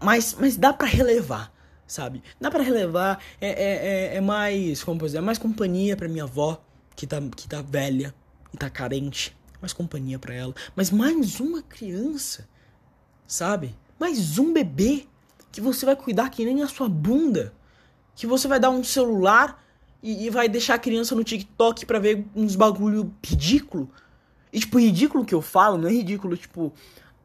[0.00, 1.52] Mas, mas dá para relevar,
[1.86, 2.22] sabe?
[2.40, 6.24] Dá para relevar, é, é, é, é, mais, como dizer, é mais companhia pra minha
[6.24, 6.58] avó,
[6.96, 8.14] que tá, que tá velha
[8.52, 9.36] e tá carente.
[9.60, 10.52] Mais companhia para ela.
[10.74, 12.48] Mas mais uma criança
[13.26, 13.74] sabe?
[13.98, 15.06] Mais um bebê
[15.50, 17.52] que você vai cuidar que nem a sua bunda.
[18.14, 19.62] Que você vai dar um celular
[20.02, 23.90] e, e vai deixar a criança no TikTok pra ver uns bagulho ridículo.
[24.52, 26.72] E, tipo, ridículo que eu falo não é ridículo, tipo,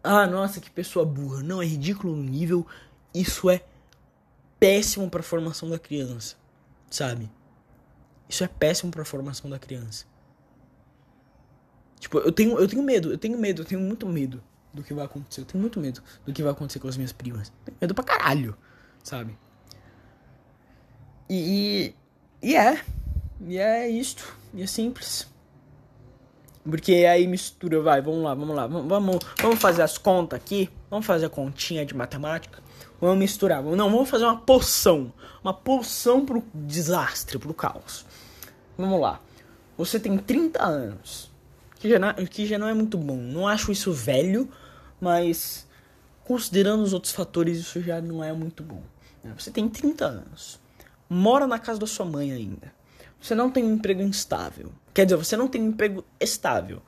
[0.04, 1.42] ah, nossa, que pessoa burra.
[1.42, 2.66] Não, é ridículo no nível.
[3.14, 3.64] Isso é
[4.60, 6.36] péssimo pra formação da criança,
[6.90, 7.30] sabe?
[8.30, 10.06] Isso é péssimo pra formação da criança.
[12.00, 14.44] Tipo, eu tenho, eu tenho medo, eu tenho medo, eu tenho muito medo
[14.78, 15.42] do que vai acontecer.
[15.42, 17.52] Eu tenho muito medo do que vai acontecer com as minhas primas.
[17.66, 18.56] Tenho medo pra caralho,
[19.04, 19.38] sabe?
[21.30, 21.94] E,
[22.42, 22.82] e, é.
[23.42, 24.36] E é isto.
[24.54, 25.28] E é simples.
[26.63, 28.68] Porque aí mistura, vai, vamos lá, vamos lá.
[28.68, 30.70] Vamos, vamos fazer as contas aqui.
[30.90, 32.62] Vamos fazer a continha de matemática.
[33.00, 33.62] Vamos misturar.
[33.63, 35.13] Não, vamos fazer uma poção.
[35.44, 38.06] Uma poção pro desastre, pro caos.
[38.78, 39.22] Vamos lá.
[39.78, 41.32] Você tem 30 anos.
[41.76, 43.18] Que já, não, que já não é muito bom.
[43.18, 44.50] Não acho isso velho
[45.00, 45.68] mas
[46.24, 48.84] considerando os outros fatores, isso já não é muito bom.
[49.38, 50.60] Você tem 30 anos,
[51.10, 52.74] mora na casa da sua mãe ainda,
[53.22, 54.72] você não tem um emprego instável.
[54.94, 56.82] Quer dizer, você não tem um emprego estável.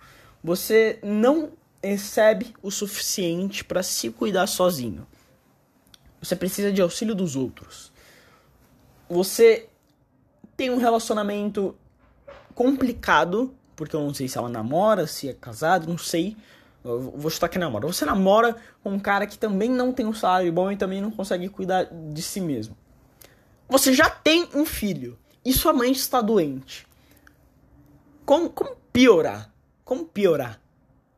[0.44, 1.52] Você não
[1.84, 5.06] recebe o suficiente para se cuidar sozinho.
[6.22, 7.92] Você precisa de auxílio dos outros.
[9.10, 9.68] Você
[10.56, 11.76] tem um relacionamento
[12.54, 16.36] complicado, porque eu não sei se ela namora, se é casado, não sei.
[16.84, 17.86] Eu vou chutar que namora.
[17.88, 21.12] Você namora com um cara que também não tem um salário bom e também não
[21.12, 22.78] consegue cuidar de si mesmo.
[23.68, 26.88] Você já tem um filho e sua mãe está doente.
[28.26, 29.52] Como, como piorar?
[29.84, 30.60] Como piorar?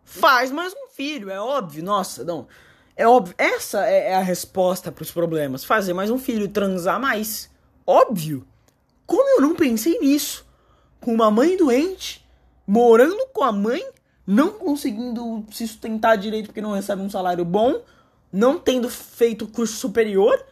[0.03, 1.83] Faz mais um filho, é óbvio.
[1.83, 2.47] Nossa, não.
[2.95, 3.35] É óbvio.
[3.37, 5.63] Essa é, é a resposta para os problemas.
[5.63, 7.49] Fazer mais um filho, transar mais.
[7.85, 8.45] Óbvio.
[9.05, 10.45] Como eu não pensei nisso?
[10.99, 12.25] Com uma mãe doente,
[12.65, 13.83] morando com a mãe
[14.25, 17.81] não conseguindo se sustentar direito porque não recebe um salário bom,
[18.31, 20.45] não tendo feito curso superior,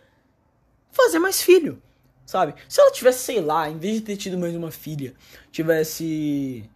[0.92, 1.82] fazer mais filho,
[2.26, 2.56] sabe?
[2.68, 5.14] Se ela tivesse, sei lá, em vez de ter tido mais uma filha,
[5.52, 6.70] tivesse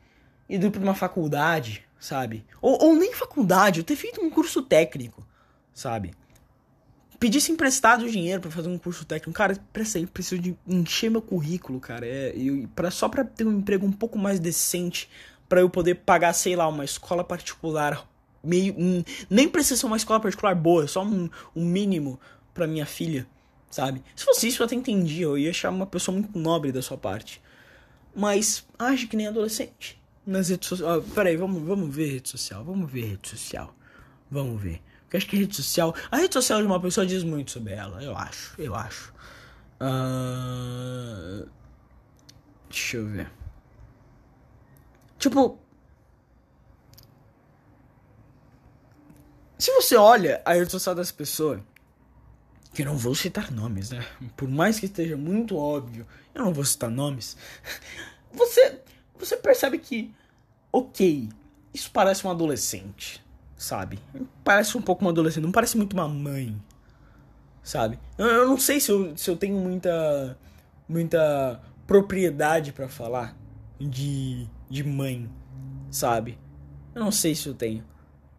[0.47, 2.45] ido para uma faculdade, sabe?
[2.61, 5.25] Ou, ou nem faculdade, ou ter feito um curso técnico,
[5.73, 6.13] sabe?
[7.19, 9.31] Pedisse emprestado dinheiro para fazer um curso técnico.
[9.31, 12.05] Cara, preciso, preciso de encher meu currículo, cara.
[12.05, 15.09] É, eu, pra, só para ter um emprego um pouco mais decente
[15.47, 18.07] para eu poder pagar, sei lá, uma escola particular
[18.43, 22.19] meio um, nem precisa ser uma escola particular boa, só um, um mínimo
[22.53, 23.25] para minha filha,
[23.71, 24.03] sabe?
[24.15, 26.97] Se fosse isso eu até entendia, eu ia achar uma pessoa muito nobre da sua
[26.97, 27.41] parte.
[28.15, 29.99] Mas age que nem adolescente.
[30.25, 31.03] Nas redes sociais.
[31.03, 32.63] Ah, peraí, vamos, vamos ver rede social.
[32.63, 33.73] Vamos ver rede social.
[34.29, 34.81] Vamos ver.
[35.01, 35.95] Porque acho que rede social.
[36.11, 38.03] A rede social de uma pessoa diz muito sobre ela.
[38.03, 38.53] Eu acho.
[38.61, 39.11] Eu acho.
[39.81, 41.49] Uh...
[42.69, 43.42] Deixa eu ver.
[45.23, 45.57] Tipo.
[49.57, 51.61] Se você olha a rede social das pessoas,
[52.73, 54.05] que eu não vou citar nomes, né?
[54.35, 56.05] Por mais que esteja muito óbvio,
[56.35, 57.37] eu não vou citar nomes.
[58.33, 58.81] Você,
[59.13, 60.11] você percebe que,
[60.71, 61.29] ok,
[61.71, 63.23] isso parece um adolescente,
[63.55, 63.99] sabe?
[64.43, 66.59] Parece um pouco uma adolescente, não parece muito uma mãe,
[67.61, 67.99] sabe?
[68.17, 70.35] Eu, eu não sei se eu, se eu tenho muita,
[70.89, 73.37] muita propriedade para falar
[73.79, 75.29] de, de mãe,
[75.89, 76.37] sabe?
[76.93, 77.83] Eu não sei se eu tenho.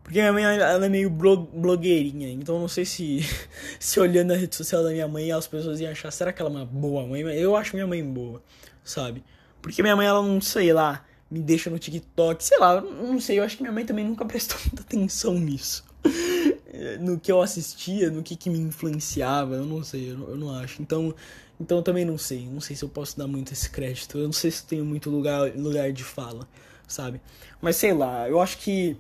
[0.03, 3.21] Porque minha mãe ela é meio blogueirinha, então não sei se,
[3.81, 6.51] se olhando a rede social da minha mãe as pessoas iam achar, será que ela
[6.51, 7.23] é uma boa mãe?
[7.23, 8.43] Eu acho minha mãe boa,
[8.85, 9.25] sabe?
[9.63, 13.39] Porque minha mãe, ela não sei lá, me deixa no TikTok, sei lá, não sei,
[13.39, 15.85] eu acho que minha mãe também nunca prestou muita atenção nisso.
[17.01, 20.37] no que eu assistia, no que, que me influenciava, eu não sei, eu não, eu
[20.37, 20.83] não acho.
[20.83, 21.15] Então,
[21.61, 24.25] então eu também não sei, não sei se eu posso dar muito esse crédito, eu
[24.25, 26.49] não sei se tenho muito lugar, lugar de fala,
[26.87, 27.21] sabe?
[27.61, 28.97] Mas sei lá, eu acho que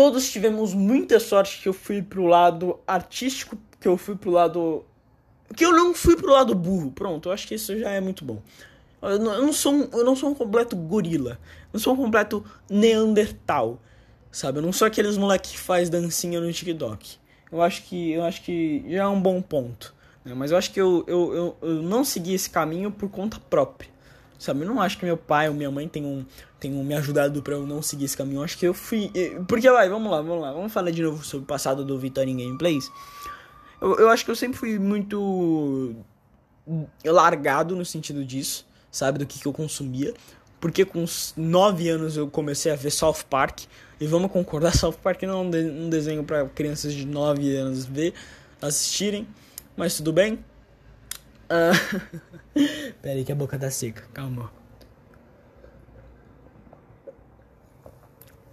[0.00, 4.82] todos tivemos muita sorte que eu fui pro lado artístico, que eu fui pro lado.
[5.54, 6.90] Que eu não fui pro lado burro.
[6.90, 8.40] Pronto, eu acho que isso já é muito bom.
[9.02, 11.32] Eu não, sou, um, eu não sou um completo gorila.
[11.32, 13.78] Eu não sou um completo neandertal.
[14.32, 14.58] Sabe?
[14.58, 17.18] Eu não sou aqueles moleque que faz dancinha no TikTok.
[17.52, 19.94] Eu acho que, eu acho que já é um bom ponto.
[20.24, 20.34] Né?
[20.34, 23.90] Mas eu acho que eu, eu, eu, eu não segui esse caminho por conta própria.
[24.38, 24.62] Sabe?
[24.62, 26.26] Eu não acho que meu pai ou minha mãe tenham,
[26.58, 28.38] tenham me ajudado para eu não seguir esse caminho.
[28.38, 29.10] Eu acho que eu fui.
[29.46, 30.52] Porque vai, vamos lá, vamos lá.
[30.52, 32.90] Vamos falar de novo sobre o passado do Vitória em Gameplays.
[33.80, 35.94] Eu, eu acho que eu sempre fui muito
[37.04, 39.18] largado no sentido disso, sabe?
[39.18, 40.14] Do que, que eu consumia.
[40.58, 43.64] Porque com uns 9 anos eu comecei a ver South Park.
[44.00, 47.56] E vamos concordar, South Park não é um, de, um desenho para crianças de 9
[47.56, 48.14] anos ver,
[48.62, 49.26] assistirem.
[49.80, 50.44] Mas tudo bem.
[51.50, 51.74] Uh...
[53.02, 54.52] Pera aí que a boca tá seca, calma.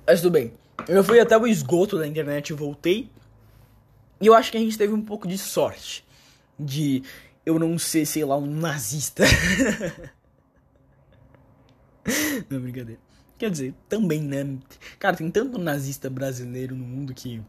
[0.07, 0.51] Mas tudo bem.
[0.87, 3.11] Eu fui até o esgoto da internet e voltei.
[4.19, 6.03] E eu acho que a gente teve um pouco de sorte.
[6.57, 7.03] De
[7.45, 9.23] eu não ser, sei lá, um nazista.
[12.49, 12.99] não, brincadeira.
[13.37, 14.57] Quer dizer, também, né?
[14.97, 17.43] Cara, tem tanto nazista brasileiro no mundo que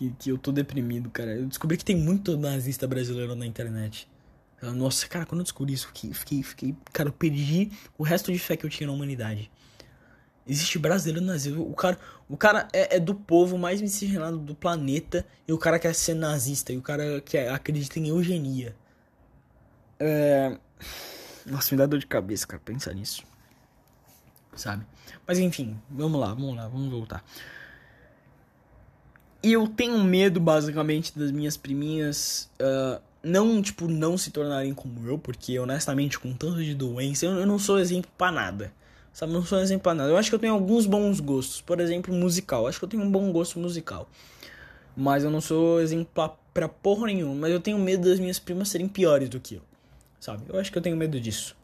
[0.00, 1.36] que, que eu tô deprimido, cara.
[1.36, 4.08] Eu descobri que tem muito nazista brasileiro na internet.
[4.62, 8.38] Nossa, cara, quando eu descobri isso, fiquei, fiquei, fiquei, cara, eu perdi o resto de
[8.38, 9.50] fé que eu tinha na humanidade.
[10.46, 11.58] Existe brasileiro nazista.
[11.60, 15.78] O cara, o cara é, é, do povo mais miscigenado do planeta e o cara
[15.78, 18.74] quer ser nazista e o cara quer, acredita em eugenia.
[19.98, 20.56] É...
[21.44, 23.22] Nossa, me dá dor de cabeça, cara, pensar nisso.
[24.56, 24.86] Sabe?
[25.26, 27.24] Mas enfim, vamos lá, vamos lá, vamos voltar.
[29.42, 35.18] Eu tenho medo, basicamente, das minhas priminhas uh, não, tipo, não se tornarem como eu,
[35.18, 38.72] porque honestamente, com tanto de doença, eu, eu não sou exemplo para nada.
[39.12, 40.10] Sabe, não sou exemplo pra nada.
[40.10, 42.62] Eu acho que eu tenho alguns bons gostos, por exemplo, musical.
[42.62, 44.08] Eu acho que eu tenho um bom gosto musical.
[44.96, 47.34] Mas eu não sou exemplo pra, pra porra nenhuma.
[47.34, 49.62] Mas eu tenho medo das minhas primas serem piores do que eu.
[50.20, 50.44] Sabe?
[50.48, 51.56] Eu acho que eu tenho medo disso.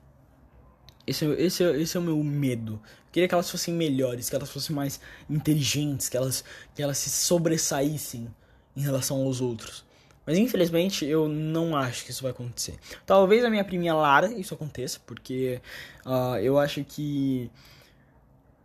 [1.07, 2.75] Esse, esse, esse é o meu medo.
[2.75, 6.99] Eu queria que elas fossem melhores, que elas fossem mais inteligentes, que elas, que elas
[6.99, 8.29] se sobressaíssem
[8.77, 9.87] em relação aos outros.
[10.27, 12.75] Mas infelizmente eu não acho que isso vai acontecer.
[13.07, 15.61] Talvez a minha priminha Lara isso aconteça, porque
[16.05, 17.49] uh, eu acho que.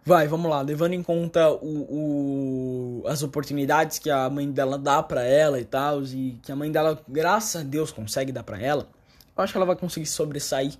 [0.04, 5.04] Vai, vamos lá, levando em conta o, o, as oportunidades que a mãe dela dá
[5.04, 8.60] para ela e tal, e que a mãe dela, graças a Deus, consegue dar para
[8.60, 8.90] ela,
[9.38, 10.74] eu acho que ela vai conseguir sobressair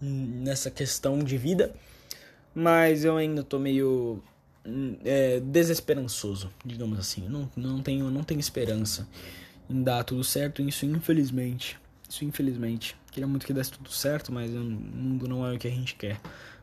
[0.00, 1.74] nessa questão de vida,
[2.54, 4.22] mas eu ainda tô meio
[5.04, 7.28] é, desesperançoso, digamos assim.
[7.28, 9.08] Não, não, tenho, não tenho esperança
[9.68, 11.78] em dar tudo certo, isso infelizmente.
[12.08, 12.96] Isso infelizmente.
[13.10, 15.94] Queria muito que desse tudo certo, mas o mundo não é o que a gente
[15.94, 16.20] quer,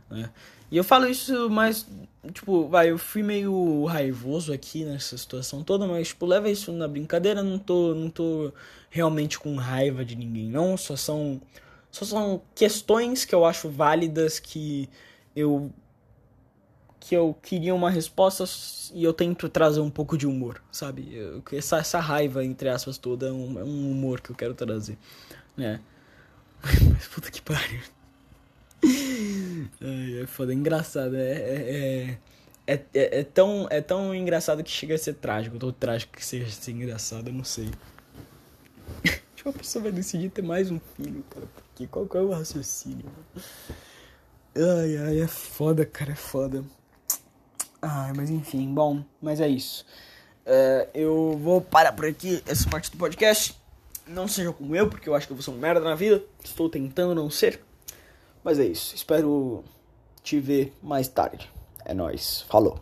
[0.10, 0.30] né?
[0.72, 1.88] E eu falo isso, mas,
[2.34, 6.88] tipo, vai, eu fui meio raivoso aqui nessa situação toda, mas, tipo, leva isso na
[6.88, 8.52] brincadeira, não tô, não tô
[8.90, 11.40] realmente com raiva de ninguém, não, só são
[11.96, 14.90] só são questões que eu acho válidas que
[15.34, 15.72] eu
[17.00, 18.44] que eu queria uma resposta
[18.94, 21.16] e eu tento trazer um pouco de humor, sabe?
[21.16, 24.54] Eu, essa, essa raiva, entre aspas, toda é um, é um humor que eu quero
[24.54, 24.98] trazer,
[25.56, 25.80] né?
[26.92, 27.82] Mas puta que pariu.
[29.82, 32.18] É, é foda, é engraçado, é, é,
[32.68, 36.26] é, é, é, tão, é tão engraçado que chega a ser trágico, tão trágico que
[36.26, 37.70] seja ser engraçado, eu não sei.
[39.36, 41.88] tipo, a pessoa vai decidir ter mais um filho, cara aqui.
[41.88, 43.06] Qual, é o raciocínio?
[44.56, 46.64] Ai, ai, é foda, cara, é foda.
[47.82, 49.86] Ai, mas enfim, bom, mas é isso.
[50.46, 53.60] Uh, eu vou parar por aqui essa parte do podcast.
[54.08, 56.24] Não seja como eu, porque eu acho que eu vou ser um merda na vida.
[56.44, 57.62] Estou tentando não ser.
[58.44, 58.96] Mas é isso.
[58.96, 59.64] Espero
[60.24, 61.52] te ver mais tarde.
[61.84, 62.44] É nóis.
[62.44, 62.80] Falou.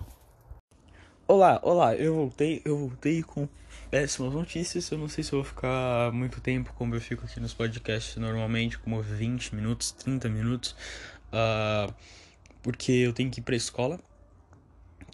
[1.26, 3.48] Olá, olá, eu voltei, eu voltei com
[3.94, 4.90] péssimas notícias.
[4.90, 8.16] Eu não sei se eu vou ficar muito tempo como eu fico aqui nos podcasts
[8.16, 10.76] normalmente, como 20 minutos, 30 minutos.
[11.32, 11.94] Uh,
[12.64, 14.00] porque eu tenho que ir pra escola.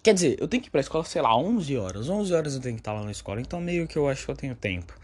[0.01, 2.07] Quer dizer, eu tenho que ir pra escola, sei lá, 11 horas.
[2.07, 3.41] 11 horas eu tenho que estar lá na escola.
[3.41, 4.97] Então meio que eu acho que eu tenho tempo.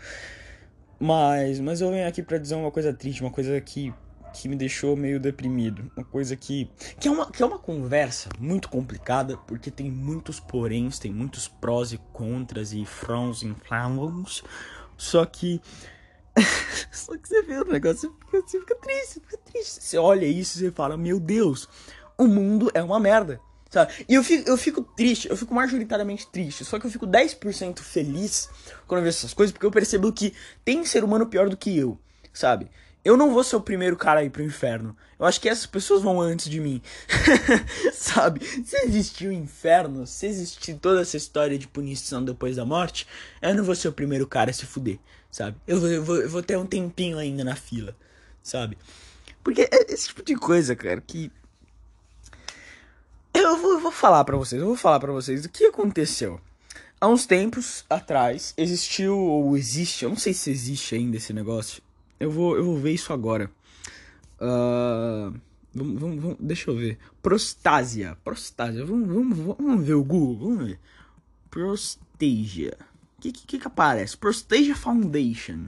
[0.98, 3.94] Mas, mas eu venho aqui para dizer uma coisa triste, uma coisa que
[4.36, 5.90] que me deixou meio deprimido.
[5.96, 6.70] Uma coisa que.
[7.00, 11.48] Que é uma, que é uma conversa muito complicada, porque tem muitos poréns, tem muitos
[11.48, 14.44] prós e contras e frons e flowers.
[14.98, 15.62] Só que.
[16.92, 19.84] Só que você vê o negócio, você fica, você fica triste, fica triste.
[19.84, 21.70] Você olha isso e você fala, meu Deus,
[22.18, 23.40] o mundo é uma merda.
[23.70, 24.06] Sabe?
[24.08, 26.64] E eu fico, eu fico triste, eu fico majoritariamente triste.
[26.64, 28.50] Só que eu fico 10% feliz
[28.86, 31.78] quando eu vejo essas coisas, porque eu percebo que tem ser humano pior do que
[31.78, 31.98] eu,
[32.34, 32.70] sabe?
[33.06, 34.98] Eu não vou ser o primeiro cara a ir pro inferno.
[35.20, 36.82] Eu acho que essas pessoas vão antes de mim.
[37.94, 38.44] Sabe?
[38.66, 43.06] Se existir o inferno, se existir toda essa história de punição depois da morte,
[43.44, 44.98] eu não vou ser o primeiro cara a se fuder.
[45.30, 45.56] Sabe?
[45.68, 47.96] Eu vou, eu vou, eu vou ter um tempinho ainda na fila.
[48.42, 48.76] Sabe?
[49.44, 51.32] Porque é esse tipo de coisa, cara, que.
[53.32, 56.42] Eu vou, eu vou falar para vocês, eu vou falar para vocês o que aconteceu.
[57.00, 61.84] Há uns tempos atrás existiu, ou existe, eu não sei se existe ainda esse negócio,
[62.20, 63.52] eu vou, eu vou ver isso agora.
[64.40, 65.38] Uh,
[65.74, 66.98] vamos, vamos, vamos, deixa eu ver.
[67.22, 68.18] Prostásia.
[68.24, 68.86] Prostásia.
[68.86, 70.38] Vamos, vamos, vamos ver o Google.
[70.50, 70.80] Vamos ver.
[71.50, 72.78] Prostasia.
[73.18, 74.16] O que, que, que aparece?
[74.18, 75.66] Prostasia Foundation.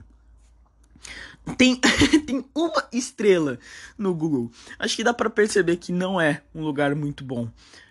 [1.57, 1.79] Tem,
[2.25, 3.60] tem uma estrela
[3.97, 4.51] no Google.
[4.79, 7.49] Acho que dá para perceber que não é um lugar muito bom.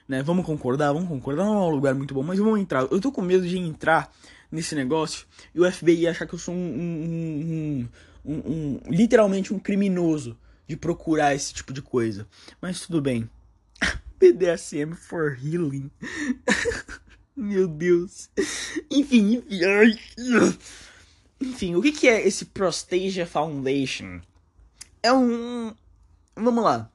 [0.08, 0.22] Né?
[0.22, 0.92] Vamos concordar?
[0.92, 1.44] Vamos concordar?
[1.44, 2.86] Não é um lugar muito bom, mas vamos entrar.
[2.90, 4.12] Eu tô com medo de entrar
[4.50, 7.88] nesse negócio e o FBI achar que eu sou um, um, um um,
[8.26, 10.36] um, literalmente um criminoso
[10.66, 12.26] de procurar esse tipo de coisa.
[12.60, 13.28] Mas tudo bem.
[14.18, 15.90] BDSM for healing.
[17.36, 18.30] Meu Deus.
[18.90, 20.58] Enfim, enfim.
[21.40, 24.20] Enfim, o que, que é esse Prostasia Foundation?
[25.02, 25.74] É um.
[26.34, 26.90] Vamos lá.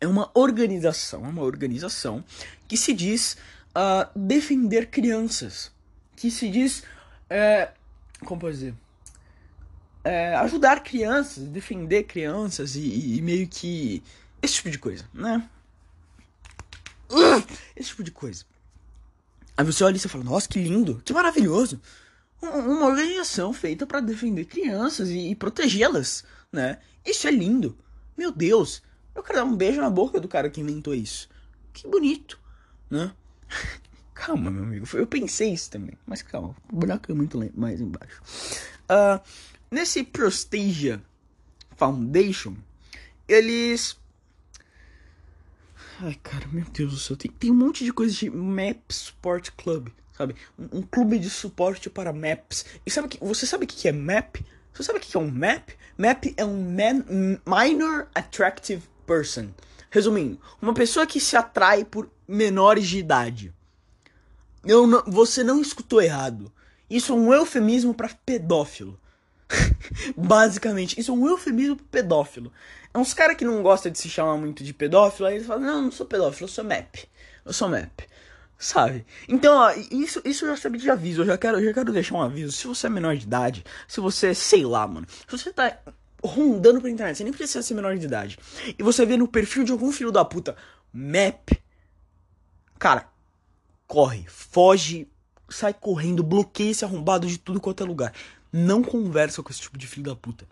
[0.00, 2.24] É uma organização, é uma organização
[2.66, 3.36] que se diz
[3.70, 5.70] uh, defender crianças.
[6.16, 6.80] Que se diz.
[7.30, 7.70] Uh,
[8.24, 8.74] como pode dizer?
[10.04, 14.02] É, ajudar crianças, defender crianças e, e, meio que.
[14.42, 15.48] Esse tipo de coisa, né?
[17.74, 18.44] Esse tipo de coisa.
[19.56, 21.80] Aí você olha e você fala, nossa, que lindo, que maravilhoso.
[22.42, 26.78] Uma organização feita para defender crianças e, e protegê-las, né?
[27.04, 27.76] Isso é lindo.
[28.16, 28.82] Meu Deus,
[29.14, 31.28] eu quero dar um beijo na boca do cara que inventou isso.
[31.72, 32.38] Que bonito,
[32.90, 33.12] né?
[34.12, 34.86] calma, meu amigo.
[34.94, 36.54] Eu pensei isso também, mas calma.
[36.70, 38.22] O buraco é muito mais embaixo.
[38.84, 39.20] Uh,
[39.74, 41.02] Nesse Prostasia
[41.76, 42.54] Foundation,
[43.26, 43.98] eles.
[46.00, 47.16] Ai, cara, meu Deus do céu.
[47.16, 50.36] Tem, tem um monte de coisa de Map Sport Club, sabe?
[50.56, 52.64] Um, um clube de suporte para maps.
[52.86, 54.36] E sabe que você sabe o que é map?
[54.72, 55.70] Você sabe o que é um map?
[55.98, 57.04] Map é um man,
[57.44, 59.48] minor attractive person.
[59.90, 63.52] Resumindo, uma pessoa que se atrai por menores de idade.
[64.64, 66.52] Eu não, você não escutou errado.
[66.88, 69.00] Isso é um eufemismo para pedófilo.
[70.16, 72.52] Basicamente, isso é um eufemismo pro pedófilo.
[72.92, 75.62] É uns caras que não gostam de se chamar muito de pedófilo, aí eles falam,
[75.62, 76.96] não, não sou pedófilo, eu sou map.
[77.44, 78.00] Eu sou map.
[78.56, 79.04] Sabe?
[79.28, 81.22] Então, ó, isso, isso eu já sabia de aviso.
[81.22, 82.52] Eu já quero, eu já quero deixar um aviso.
[82.52, 85.06] Se você é menor de idade, se você, sei lá, mano.
[85.08, 85.76] Se você tá
[86.22, 88.38] rondando pela internet, você nem precisa ser menor de idade.
[88.78, 90.56] E você vê no perfil de algum filho da puta,
[90.92, 91.50] map.
[92.78, 93.08] Cara,
[93.86, 95.08] corre, foge,
[95.48, 98.12] sai correndo, bloqueia esse arrombado de tudo quanto é lugar
[98.56, 100.46] não conversa com esse tipo de filho da puta.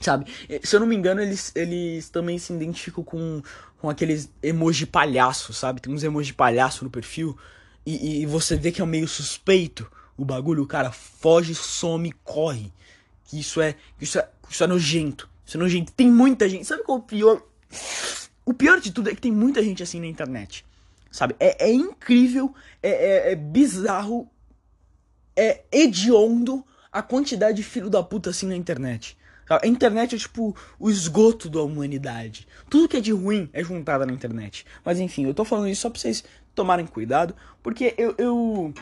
[0.00, 0.24] Sabe?
[0.62, 3.42] Se eu não me engano, eles, eles também se identificam com,
[3.78, 5.82] com aqueles emoji palhaço, sabe?
[5.82, 7.36] Tem uns emoji palhaço no perfil.
[7.84, 10.62] E, e você vê que é meio suspeito o bagulho.
[10.62, 12.72] O cara foge, some, corre.
[13.30, 15.28] Isso é, isso é, isso é nojento.
[15.44, 15.92] Isso é nojento.
[15.92, 16.64] Tem muita gente.
[16.64, 17.42] Sabe qual é o pior?
[18.46, 20.64] O pior de tudo é que tem muita gente assim na internet.
[21.10, 21.36] Sabe?
[21.38, 24.26] É, é incrível, é, é, é bizarro,
[25.36, 29.16] é hediondo a quantidade de filho da puta assim na internet.
[29.48, 32.46] A internet é tipo o esgoto da humanidade.
[32.68, 34.64] Tudo que é de ruim é juntado na internet.
[34.84, 36.22] Mas enfim, eu tô falando isso só pra vocês
[36.54, 38.74] tomarem cuidado, porque eu eu,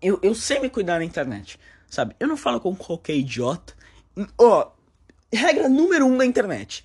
[0.00, 1.58] eu, eu sei me cuidar na internet,
[1.88, 2.14] sabe?
[2.20, 3.74] Eu não falo com qualquer idiota.
[4.38, 4.70] Ó,
[5.32, 6.84] regra número um da internet.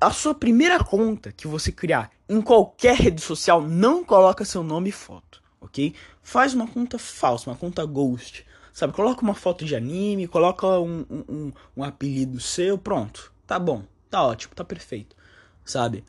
[0.00, 4.88] A sua primeira conta que você criar em qualquer rede social não coloca seu nome
[4.88, 5.94] e foto, ok?
[6.20, 8.44] Faz uma conta falsa, uma conta ghost
[8.78, 13.32] Sabe, coloca uma foto de anime, coloca um, um, um, apelido seu, pronto.
[13.44, 15.16] Tá bom, tá ótimo, tá perfeito.
[15.64, 16.04] Sabe?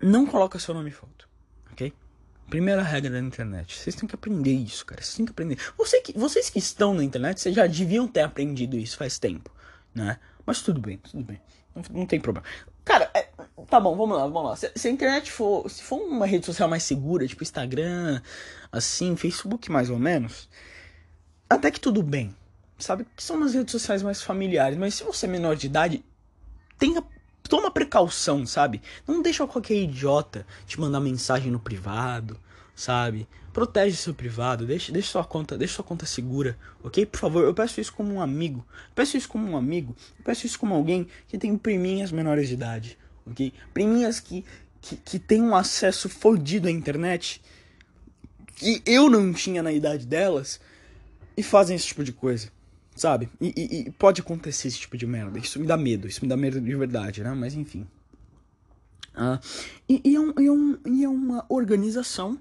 [0.00, 1.28] Não coloca seu nome e foto,
[1.70, 1.92] ok?
[2.48, 3.76] Primeira regra da internet.
[3.76, 5.02] Vocês têm que aprender isso, cara.
[5.02, 5.58] Vocês têm que aprender.
[5.76, 9.50] Você que, vocês que estão na internet, vocês já deviam ter aprendido isso faz tempo,
[9.94, 10.18] né?
[10.46, 11.38] Mas tudo bem, tudo bem.
[11.74, 12.46] Não, não tem problema.
[12.82, 13.28] Cara, é,
[13.68, 14.56] tá bom, vamos lá, vamos lá.
[14.56, 15.70] Se, se, a internet for.
[15.70, 18.22] Se for uma rede social mais segura, tipo Instagram,
[18.72, 20.48] assim, Facebook mais ou menos,
[21.50, 22.34] até que tudo bem.
[22.78, 23.04] Sabe?
[23.14, 24.78] Que são umas redes sociais mais familiares.
[24.78, 26.04] Mas se você é menor de idade,
[26.78, 27.02] tenha
[27.50, 28.80] toma precaução, sabe?
[29.06, 32.38] Não deixa qualquer idiota te mandar mensagem no privado,
[32.76, 33.26] sabe?
[33.52, 37.04] Protege seu privado, deixa, deixa sua conta, deixa sua conta segura, ok?
[37.04, 38.64] Por favor, eu peço isso como um amigo.
[38.70, 39.96] Eu peço isso como um amigo.
[40.16, 42.96] Eu peço isso como alguém que tem priminhas menores de idade,
[43.26, 43.52] ok?
[43.74, 44.44] Priminhas que,
[44.80, 47.42] que, que tem um acesso fodido à internet
[48.54, 50.60] que eu não tinha na idade delas
[51.36, 52.50] e fazem esse tipo de coisa.
[52.94, 53.28] Sabe?
[53.40, 55.38] E, e, e, pode acontecer esse tipo de merda.
[55.38, 56.06] Isso me dá medo.
[56.06, 57.32] Isso me dá medo de verdade, né?
[57.32, 57.86] Mas enfim.
[59.14, 59.40] Ah,
[59.88, 62.38] e, e, é um, é um, e é uma organização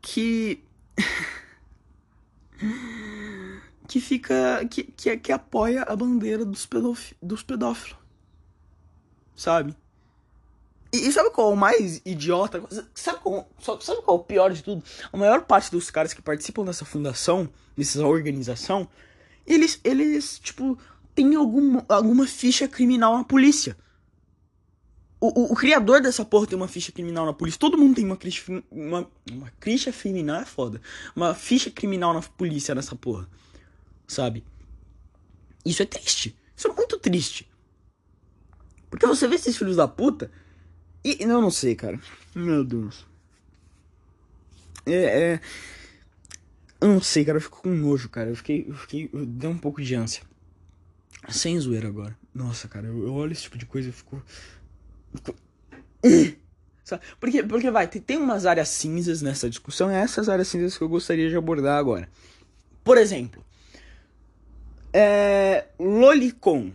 [0.00, 0.62] que.
[3.86, 4.66] que fica.
[4.68, 6.68] Que, que, que apoia a bandeira dos,
[7.22, 7.98] dos pedófilos.
[9.36, 9.76] Sabe?
[10.92, 12.62] E, e, sabe qual é o mais idiota?
[12.94, 14.82] Sabe qual, sabe qual é o pior de tudo?
[15.12, 18.88] A maior parte dos caras que participam dessa fundação, dessa organização,
[19.46, 20.76] eles, eles tipo,
[21.14, 23.76] têm alguma, alguma ficha criminal na polícia.
[25.20, 27.60] O, o, o, criador dessa porra tem uma ficha criminal na polícia.
[27.60, 30.80] Todo mundo tem uma ficha, uma, uma ficha criminal, é foda.
[31.14, 33.28] Uma ficha criminal na polícia nessa porra.
[34.08, 34.42] Sabe?
[35.64, 36.34] Isso é triste.
[36.56, 37.50] Isso é muito triste.
[38.88, 40.30] Porque você vê esses filhos da puta.
[41.04, 41.24] E.
[41.24, 41.98] Não, não sei, cara.
[42.34, 43.06] Meu Deus.
[44.86, 45.32] É.
[45.32, 45.40] é
[46.80, 48.30] eu não sei, cara, eu fico com nojo, cara.
[48.30, 48.64] Eu fiquei.
[48.68, 49.10] Eu fiquei.
[49.12, 50.22] Eu dei um pouco de ânsia.
[51.28, 52.16] Sem zoeira agora.
[52.34, 54.22] Nossa, cara, eu, eu olho esse tipo de coisa e fico.
[55.14, 55.34] fico...
[57.20, 60.82] Porque, porque vai, tem, tem umas áreas cinzas nessa discussão, é essas áreas cinzas que
[60.82, 62.08] eu gostaria de abordar agora.
[62.82, 63.44] Por exemplo,
[64.92, 65.66] é.
[65.78, 66.72] Lolicon.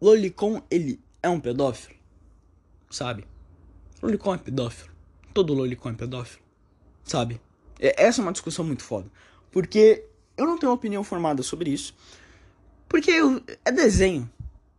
[0.00, 1.97] Lolicon, ele é um pedófilo?
[2.90, 3.26] Sabe?
[4.02, 4.90] Lolicon é pedófilo.
[5.34, 6.42] Todo Lolicon é pedófilo.
[7.04, 7.40] Sabe?
[7.78, 9.10] É, essa é uma discussão muito foda.
[9.50, 10.04] Porque
[10.36, 11.94] eu não tenho opinião formada sobre isso.
[12.88, 14.30] Porque eu, é desenho,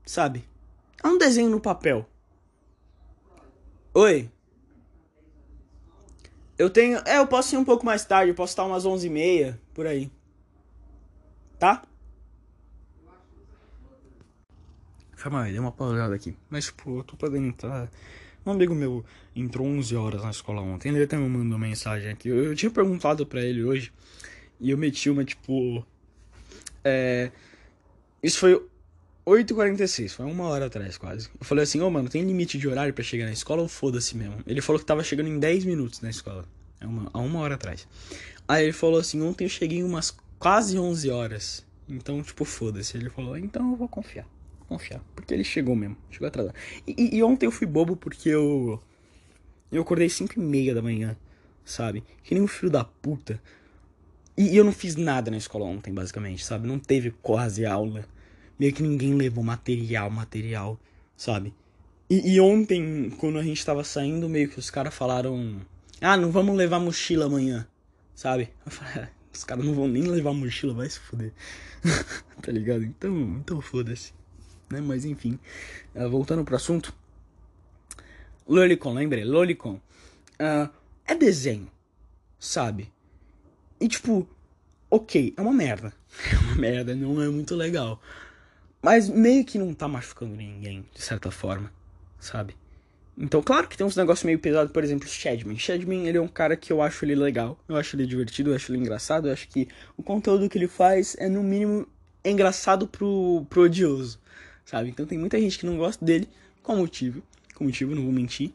[0.05, 0.47] sabe?
[1.03, 2.07] É um desenho no papel.
[3.93, 4.30] Oi.
[6.57, 6.99] Eu tenho.
[7.05, 8.32] É, eu posso ir um pouco mais tarde.
[8.32, 10.12] Eu posso estar umas 11h30 por aí.
[11.57, 11.84] Tá?
[15.20, 16.34] Calma aí, deu uma pausada aqui.
[16.49, 17.91] Mas, tipo, eu tô podendo entrar.
[18.45, 19.03] Um amigo meu
[19.36, 20.89] entrou 11 horas na escola ontem.
[20.89, 22.30] Ele até me mandou mensagem aqui.
[22.30, 23.91] Eu, eu tinha perguntado para ele hoje.
[24.61, 25.86] E eu meti uma, tipo.
[26.86, 27.32] É.
[28.24, 28.65] Isso foi
[29.28, 31.30] 8h46, foi uma hora atrás quase.
[31.38, 33.67] Eu falei assim: Ô oh, mano, tem limite de horário para chegar na escola ou
[33.67, 34.38] foda-se mesmo?
[34.47, 36.45] Ele falou que tava chegando em 10 minutos na escola.
[36.80, 37.86] É uma, há uma hora atrás.
[38.47, 41.65] Aí ele falou assim: Ontem eu cheguei umas quase 11 horas.
[41.89, 42.95] Então, tipo, foda-se.
[42.95, 44.26] Ele falou: Então eu vou confiar
[44.70, 45.01] confiar.
[45.15, 45.97] Porque ele chegou mesmo.
[46.11, 46.55] Chegou atrasado.
[46.88, 48.82] E, e ontem eu fui bobo porque eu.
[49.72, 51.15] Eu acordei 5 e meia da manhã,
[51.65, 52.03] sabe?
[52.24, 53.41] Que nem um filho da puta.
[54.38, 56.67] E, e, eu não fiz nada na escola ontem, basicamente, sabe?
[56.67, 58.05] Não teve quase aula.
[58.57, 60.80] Meio que ninguém levou material, material,
[61.15, 61.53] sabe?
[62.09, 65.61] E, e ontem, quando a gente tava saindo, meio que os caras falaram.
[66.01, 67.67] Ah, não vamos levar mochila amanhã,
[68.15, 68.49] sabe?
[68.65, 71.34] Eu falei, ah, os caras não vão nem levar mochila, vai se fuder.
[72.41, 72.84] tá ligado?
[72.84, 74.18] Então, então foda-se
[74.70, 74.82] né?
[74.82, 75.39] Mas enfim,
[75.95, 76.93] uh, voltando pro assunto.
[78.47, 79.80] Lolicon, lembrei, Lolicon.
[80.39, 80.70] Uh,
[81.05, 81.70] é desenho,
[82.39, 82.91] sabe?
[83.80, 84.28] E tipo,
[84.89, 85.93] ok, é uma merda.
[86.32, 88.01] É uma merda, não é muito legal.
[88.82, 91.72] Mas meio que não tá machucando ninguém, de certa forma,
[92.20, 92.55] sabe?
[93.15, 95.57] Então, claro que tem uns negócios meio pesados, por exemplo, o Shadman.
[95.59, 98.55] Shadman, ele é um cara que eu acho ele legal, eu acho ele divertido, eu
[98.55, 99.67] acho ele engraçado, eu acho que
[99.97, 101.86] o conteúdo que ele faz é, no mínimo,
[102.24, 104.20] engraçado pro, pro odioso
[104.70, 104.89] sabe?
[104.89, 106.30] Então tem muita gente que não gosta dele
[106.61, 107.24] com motivo,
[107.55, 108.51] com motivo, não vou mentir.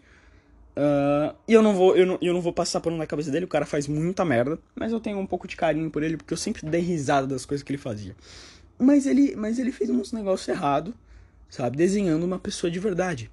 [0.77, 3.45] Uh, e eu não vou, eu não, eu não vou passar por na cabeça dele,
[3.45, 6.33] o cara faz muita merda, mas eu tenho um pouco de carinho por ele porque
[6.33, 8.15] eu sempre dei risada das coisas que ele fazia.
[8.79, 10.95] Mas ele, mas ele fez uns negócios errados,
[11.49, 11.77] sabe?
[11.77, 13.31] Desenhando uma pessoa de verdade.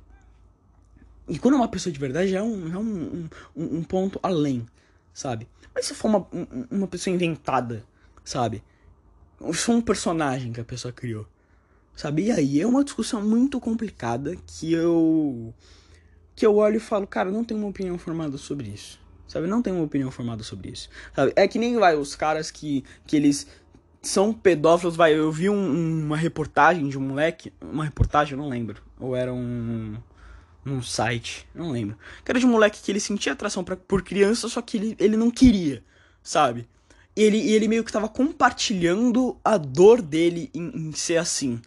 [1.28, 4.66] E quando é uma pessoa de verdade, é um, é um, um, um ponto além,
[5.14, 5.48] sabe?
[5.74, 6.28] Mas se for uma,
[6.70, 7.84] uma pessoa inventada,
[8.24, 8.64] sabe?
[9.54, 11.28] Se for um personagem que a pessoa criou,
[12.02, 12.24] Sabe?
[12.24, 15.54] E aí é uma discussão muito complicada que eu
[16.36, 19.00] que eu olho e falo, cara, não tenho uma opinião formada sobre isso.
[19.28, 19.46] Sabe?
[19.46, 20.90] Não tenho uma opinião formada sobre isso.
[21.16, 21.32] Sabe?
[21.36, 23.46] É que nem vai os caras que que eles
[24.02, 28.50] são pedófilos, vai, eu vi um, uma reportagem de um moleque, uma reportagem, eu não
[28.50, 29.96] lembro, ou era um
[30.66, 31.96] num site, não lembro.
[32.26, 34.96] Que era de um moleque que ele sentia atração pra, por criança, só que ele,
[35.00, 35.84] ele não queria,
[36.24, 36.68] sabe?
[37.16, 41.62] Ele, ele meio que tava compartilhando a dor dele em, em ser assim.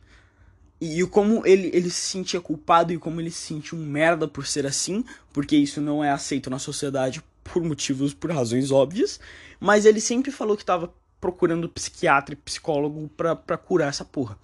[0.80, 4.26] E, e como ele, ele se sentia culpado e como ele se sentia um merda
[4.26, 9.20] por ser assim, porque isso não é aceito na sociedade por motivos, por razões óbvias.
[9.60, 14.38] Mas ele sempre falou que tava procurando psiquiatra e psicólogo pra, pra curar essa porra,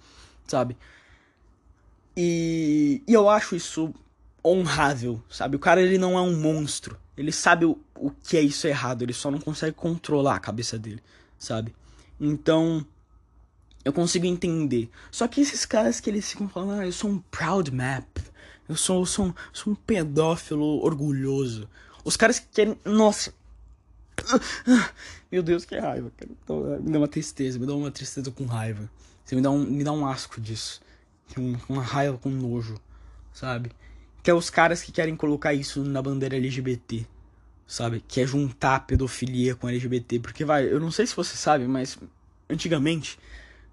[0.47, 0.75] sabe?
[2.15, 3.93] E, e eu acho isso
[4.43, 5.55] honrável, sabe?
[5.55, 6.97] O cara ele não é um monstro.
[7.15, 10.77] Ele sabe o, o que é isso errado, ele só não consegue controlar a cabeça
[10.77, 11.01] dele,
[11.37, 11.75] sabe?
[12.19, 12.85] Então,
[13.83, 14.89] eu consigo entender.
[15.09, 18.07] Só que esses caras que eles ficam falando, ah, eu sou um proud map,
[18.69, 21.67] eu sou, eu sou, um, sou um pedófilo orgulhoso.
[22.03, 22.77] Os caras que querem.
[22.85, 23.33] Nossa!
[25.31, 26.31] Meu Deus, que raiva, cara.
[26.79, 28.89] Me dá uma tristeza, me dá uma tristeza com raiva.
[29.23, 30.81] Você me dá um, me dá um asco disso.
[31.69, 32.75] Uma raiva com nojo,
[33.33, 33.71] sabe?
[34.21, 37.05] Que é os caras que querem colocar isso na bandeira LGBT,
[37.65, 38.03] sabe?
[38.07, 40.19] Que é juntar pedofilia com LGBT.
[40.19, 41.97] Porque, vai, eu não sei se você sabe, mas
[42.49, 43.17] antigamente.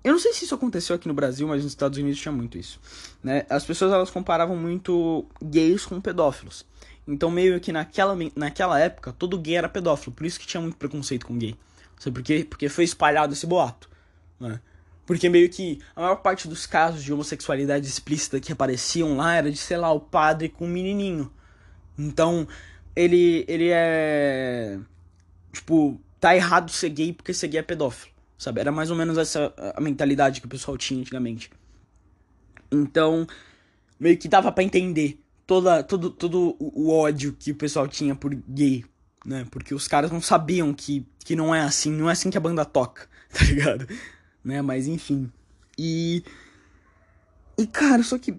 [0.02, 2.56] Eu não sei se isso aconteceu aqui no Brasil, mas nos Estados Unidos tinha muito
[2.56, 2.80] isso.
[3.22, 3.44] Né?
[3.50, 6.64] As pessoas elas comparavam muito gays com pedófilos.
[7.06, 10.14] Então, meio que naquela, naquela época, todo gay era pedófilo.
[10.14, 11.56] Por isso que tinha muito preconceito com gay.
[11.98, 12.46] Sabe por quê?
[12.48, 13.88] Porque foi espalhado esse boato.
[14.38, 14.60] Né?
[15.06, 19.50] Porque meio que a maior parte dos casos de homossexualidade explícita que apareciam lá era
[19.50, 21.32] de, sei lá, o padre com o menininho.
[21.98, 22.46] Então,
[22.94, 24.78] ele, ele é.
[25.50, 28.12] Tipo, tá errado ser gay porque ser gay é pedófilo.
[28.38, 28.60] Sabe?
[28.60, 31.50] Era mais ou menos essa a mentalidade que o pessoal tinha antigamente.
[32.70, 33.26] Então,
[33.98, 38.34] meio que dava para entender toda, todo, todo o ódio que o pessoal tinha por
[38.34, 38.84] gay,
[39.26, 39.46] né?
[39.50, 42.40] Porque os caras não sabiam que, que não é assim, não é assim que a
[42.40, 43.88] banda toca, tá ligado?
[44.44, 44.62] né?
[44.62, 45.30] Mas enfim.
[45.76, 46.24] E.
[47.56, 48.34] E cara, só que.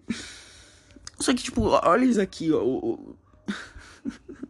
[1.20, 2.62] Só que, tipo, olha isso aqui, ó.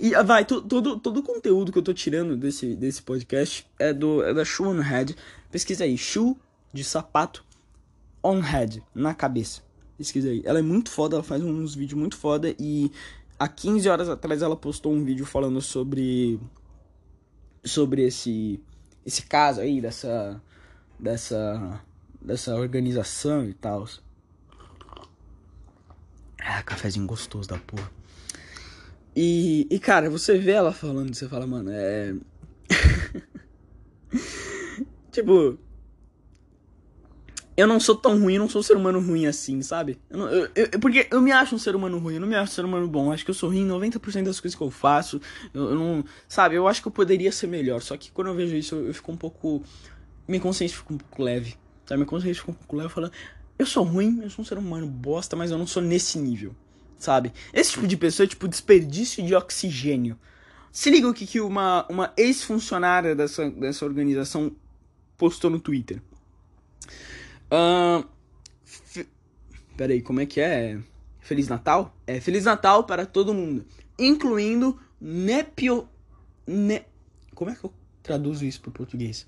[0.00, 3.92] e ah, vai, todo, todo o conteúdo que eu tô tirando desse, desse podcast é,
[3.92, 5.16] do, é da Shoe on Head.
[5.50, 6.36] Pesquisa aí, Shoe
[6.72, 7.44] de sapato
[8.22, 9.62] on head, na cabeça.
[9.96, 10.42] Pesquisa aí.
[10.44, 12.90] Ela é muito foda, ela faz uns vídeos muito foda e
[13.38, 16.40] há 15 horas atrás ela postou um vídeo falando sobre
[17.64, 18.60] sobre esse
[19.04, 20.40] esse caso aí dessa
[20.98, 21.80] dessa,
[22.20, 23.86] dessa organização e tal.
[26.38, 27.90] Ah, cafezinho gostoso da porra.
[29.16, 32.14] E, e cara, você vê ela falando, você fala, mano, é.
[35.10, 35.58] tipo.
[37.56, 39.98] Eu não sou tão ruim, eu não sou um ser humano ruim assim, sabe?
[40.10, 42.34] Eu não, eu, eu, porque eu me acho um ser humano ruim, eu não me
[42.34, 43.10] acho um ser humano bom.
[43.10, 45.18] Acho que eu sou ruim em 90% das coisas que eu faço.
[45.54, 46.04] Eu, não.
[46.28, 47.80] Sabe, eu acho que eu poderia ser melhor.
[47.80, 49.62] Só que quando eu vejo isso, eu, eu fico um pouco
[50.28, 51.54] minha consciência fica um pouco leve.
[51.84, 51.98] Sabe?
[51.98, 53.12] Minha consciência fica um pouco leve falando,
[53.58, 56.54] eu sou ruim, eu sou um ser humano bosta, mas eu não sou nesse nível.
[56.98, 57.32] Sabe?
[57.52, 60.18] Esse tipo de pessoa é tipo desperdício de oxigênio.
[60.72, 64.54] Se liga o que, que uma, uma ex-funcionária dessa, dessa organização
[65.16, 66.00] postou no Twitter.
[67.50, 68.06] Uh,
[69.76, 70.78] Peraí, como é que é?
[71.20, 71.94] Feliz Natal?
[72.06, 73.64] É, Feliz Natal para todo mundo.
[73.98, 75.88] Incluindo Nepio.
[76.46, 76.82] Ne...
[77.34, 77.72] Como é que eu
[78.02, 79.26] traduzo isso para português?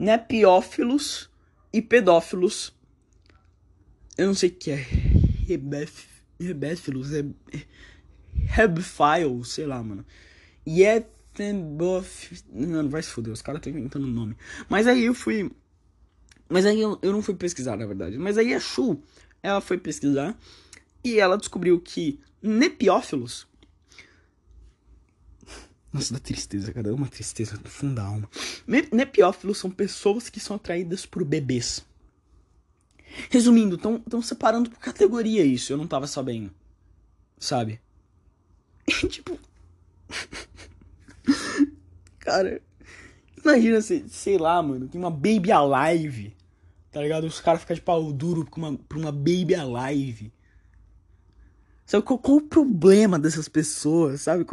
[0.00, 1.28] nepiófilos
[1.70, 2.74] e pedófilos.
[4.16, 4.76] Eu não sei o que é
[5.46, 6.08] rebef,
[6.40, 7.24] rebéfilos, é
[8.58, 10.04] hebfile, sei lá, mano.
[10.66, 11.06] E é
[12.52, 14.36] não vai se fuder, os caras estão inventando o nome.
[14.68, 15.50] Mas aí eu fui.
[16.48, 18.18] Mas aí eu, eu não fui pesquisar, na verdade.
[18.18, 19.00] Mas aí a Shu,
[19.42, 20.36] ela foi pesquisar
[21.02, 23.46] e ela descobriu que nepiófilos
[25.92, 26.94] nossa, dá tristeza, cara.
[26.94, 28.28] Uma tristeza do fundo da alma.
[28.92, 31.84] Nepiófilos são pessoas que são atraídas por bebês.
[33.30, 35.72] Resumindo, estão separando por categoria isso.
[35.72, 36.50] Eu não tava sabendo.
[37.38, 37.80] Sabe?
[39.02, 39.38] E, tipo.
[42.18, 42.60] cara.
[43.36, 44.88] Imagina, sei, sei lá, mano.
[44.88, 46.36] Tem uma Baby Alive.
[46.90, 47.24] Tá ligado?
[47.24, 50.32] Os caras ficam de pau duro pra uma, pra uma Baby Alive.
[51.86, 54.46] Sabe qual, qual o problema dessas pessoas, sabe?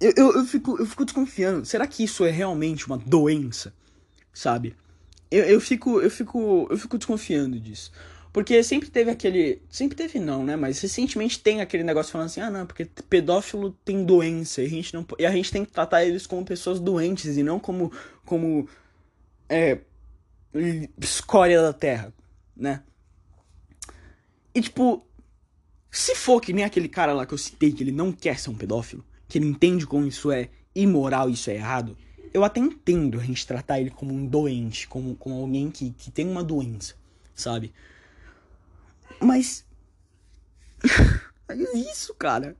[0.00, 1.66] Eu, eu, eu, fico, eu fico desconfiando.
[1.66, 3.74] Será que isso é realmente uma doença?
[4.32, 4.74] Sabe?
[5.30, 7.92] Eu, eu, fico, eu, fico, eu fico desconfiando disso.
[8.32, 9.62] Porque sempre teve aquele.
[9.70, 10.54] Sempre teve não, né?
[10.54, 14.62] Mas recentemente tem aquele negócio falando assim: ah, não, porque pedófilo tem doença.
[14.62, 17.42] E a gente, não, e a gente tem que tratar eles como pessoas doentes e
[17.42, 17.92] não como.
[18.24, 18.68] como.
[19.48, 19.78] É.
[21.00, 22.12] escória da terra,
[22.56, 22.82] né?
[24.54, 25.06] E tipo,
[25.90, 28.50] se for que nem aquele cara lá que eu citei, que ele não quer ser
[28.50, 31.96] um pedófilo, que ele entende como isso é imoral, isso é errado,
[32.32, 36.10] eu até entendo a gente tratar ele como um doente, como, como alguém que, que
[36.10, 36.94] tem uma doença,
[37.34, 37.72] sabe?
[39.20, 39.64] Mas.
[41.48, 42.56] Mas isso, cara.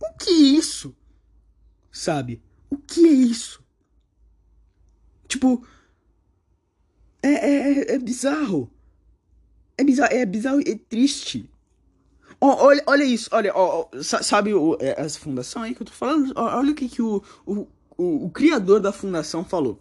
[0.00, 0.94] O que é isso?
[1.90, 2.42] Sabe?
[2.68, 3.62] O que é isso?
[5.28, 5.66] Tipo.
[7.22, 8.70] É, é, é bizarro.
[9.76, 11.48] É bizarro, é bizarro e é triste.
[12.40, 16.32] olha, olha isso, olha, ó, sabe o, é, essa fundação aí que eu tô falando?
[16.36, 17.22] Olha o que, que o,
[17.96, 19.80] o, o criador da fundação falou.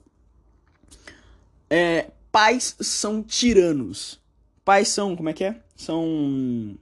[1.69, 4.21] É, pais são tiranos.
[4.63, 5.61] Pais são, como é que é?
[5.75, 6.77] São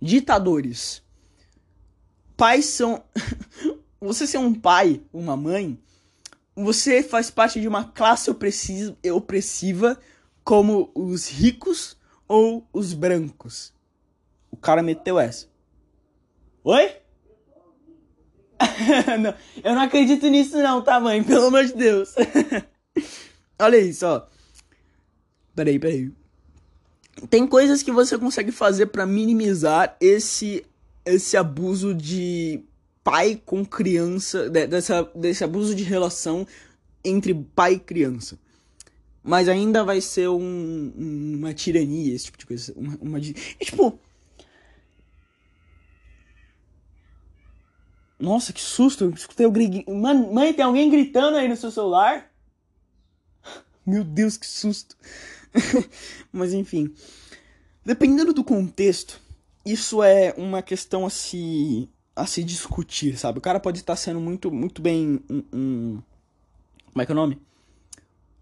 [0.00, 1.02] ditadores.
[2.36, 3.02] Pais são.
[4.00, 5.78] você ser um pai, uma mãe,
[6.54, 10.00] você faz parte de uma classe opressiva
[10.44, 13.72] como os ricos ou os brancos.
[14.50, 15.46] O cara meteu essa.
[16.64, 16.96] Oi?
[19.20, 21.22] não, eu não acredito nisso não, tá, mãe?
[21.22, 22.14] Pelo amor de Deus.
[23.58, 24.22] Olha isso, ó.
[25.54, 26.10] Peraí, peraí.
[27.28, 30.64] Tem coisas que você consegue fazer para minimizar esse
[31.04, 32.62] esse abuso de
[33.02, 36.46] pai com criança, dessa, desse abuso de relação
[37.02, 38.38] entre pai e criança.
[39.22, 42.72] Mas ainda vai ser um, uma tirania, esse tipo de coisa.
[42.76, 43.98] Uma, uma, tipo.
[48.18, 49.04] Nossa, que susto!
[49.04, 49.90] Eu escutei o grito.
[49.92, 52.30] Mãe, tem alguém gritando aí no seu celular?
[53.86, 54.96] Meu Deus, que susto!
[56.32, 56.92] Mas enfim.
[57.84, 59.20] Dependendo do contexto,
[59.64, 63.38] isso é uma questão a se, a se discutir, sabe?
[63.38, 65.20] O cara pode estar sendo muito, muito bem.
[65.30, 66.02] Um, um,
[66.92, 67.40] como é que é o nome?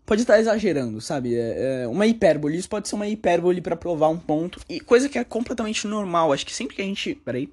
[0.07, 1.35] Pode estar exagerando, sabe?
[1.35, 2.57] É, é uma hipérbole.
[2.57, 4.61] Isso pode ser uma hipérbole para provar um ponto.
[4.69, 6.33] E coisa que é completamente normal.
[6.33, 7.15] Acho que sempre que a gente.
[7.17, 7.49] Peraí.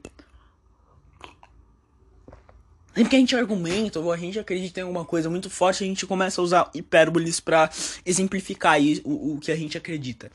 [3.03, 5.87] Sempre que a gente argumenta ou a gente acredita em alguma coisa muito forte, a
[5.87, 7.69] gente começa a usar hipérboles para
[8.05, 10.31] exemplificar o, o que a gente acredita.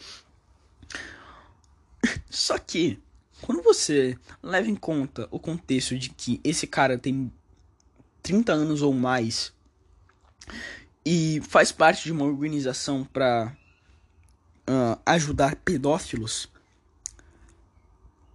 [2.29, 3.01] Só que,
[3.41, 7.33] quando você leva em conta o contexto de que esse cara tem
[8.23, 9.51] 30 anos ou mais
[11.07, 13.57] e faz parte de uma organização para
[14.69, 16.51] uh, ah, ajudar pedófilos,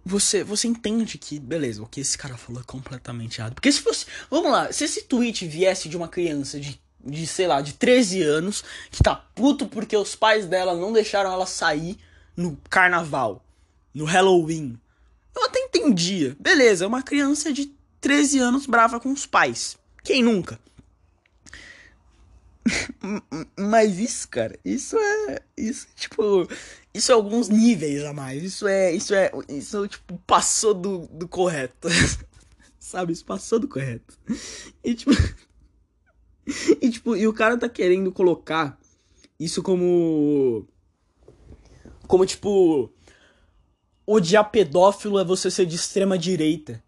[0.04, 3.54] você, você entende que, beleza, o que esse cara falou é completamente errado.
[3.54, 4.06] Porque se fosse.
[4.30, 8.22] Vamos lá, se esse tweet viesse de uma criança de, de, sei lá, de 13
[8.22, 11.98] anos, que tá puto porque os pais dela não deixaram ela sair
[12.36, 13.42] no carnaval,
[13.94, 14.78] no Halloween.
[15.34, 16.36] Eu até entendia.
[16.38, 19.78] Beleza, é uma criança de 13 anos brava com os pais.
[20.02, 20.60] Quem nunca?
[23.58, 25.40] Mas isso, cara, isso é.
[25.56, 26.46] Isso, tipo.
[26.94, 28.40] Isso é alguns níveis a mais.
[28.44, 28.92] Isso é.
[28.92, 29.32] Isso é.
[29.48, 31.88] Isso, tipo, passou do, do correto.
[32.78, 33.12] Sabe?
[33.12, 34.16] Isso passou do correto.
[34.84, 35.10] E tipo.
[36.80, 38.78] e tipo, e o cara tá querendo colocar
[39.40, 40.68] isso como.
[42.06, 42.92] Como tipo.
[44.06, 46.80] Odiar pedófilo é você ser de extrema direita.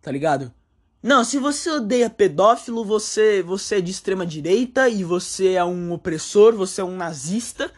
[0.00, 0.54] Tá ligado?
[1.02, 5.92] Não, se você odeia pedófilo, você, você é de extrema direita e você é um
[5.92, 7.72] opressor, você é um nazista.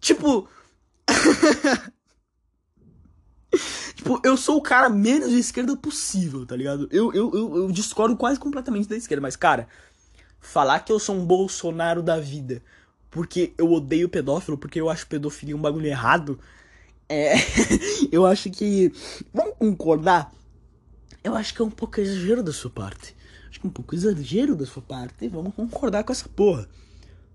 [0.00, 0.48] Tipo.
[3.94, 6.88] tipo, eu sou o cara menos de esquerda possível, tá ligado?
[6.90, 9.68] Eu, eu, eu, eu discordo quase completamente da esquerda, mas, cara,
[10.40, 12.62] falar que eu sou um Bolsonaro da vida
[13.10, 16.38] porque eu odeio pedófilo, porque eu acho pedofilia um bagulho errado.
[17.08, 17.34] É.
[18.12, 18.92] eu acho que.
[19.32, 20.30] Vamos concordar
[21.22, 23.16] eu acho que é um pouco exagero da sua parte.
[23.48, 25.28] Acho que é um pouco exagero da sua parte.
[25.28, 26.68] Vamos concordar com essa porra.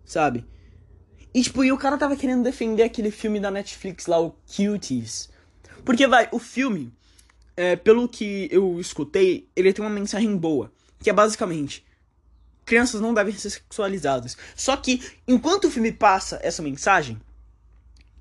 [0.06, 0.46] Sabe?
[1.34, 5.30] E tipo, e o cara tava querendo defender aquele filme da Netflix lá, o Cuties.
[5.84, 6.94] Porque, vai, o filme,
[7.58, 10.72] é, pelo que eu escutei, ele tem uma mensagem boa.
[11.00, 11.84] Que é basicamente:
[12.66, 14.38] crianças não devem ser sexualizadas.
[14.56, 17.20] Só que, enquanto o filme passa essa mensagem,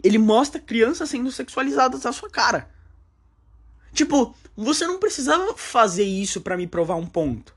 [0.03, 2.71] ele mostra crianças sendo sexualizadas à sua cara.
[3.93, 7.55] Tipo, você não precisava fazer isso para me provar um ponto.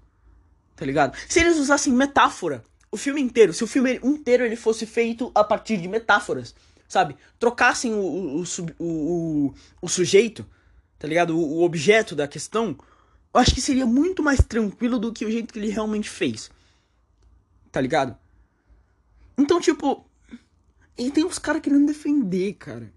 [0.75, 1.17] Tá ligado?
[1.29, 5.43] Se eles usassem metáfora, o filme inteiro, se o filme inteiro ele fosse feito a
[5.43, 6.55] partir de metáforas,
[6.87, 7.15] sabe?
[7.39, 8.43] Trocassem o, o,
[8.79, 10.45] o, o, o sujeito,
[10.97, 11.37] tá ligado?
[11.37, 12.77] O, o objeto da questão,
[13.33, 16.49] eu acho que seria muito mais tranquilo do que o jeito que ele realmente fez.
[17.71, 18.17] Tá ligado?
[19.37, 20.09] Então, tipo.
[20.97, 22.93] E tem uns caras querendo defender, cara.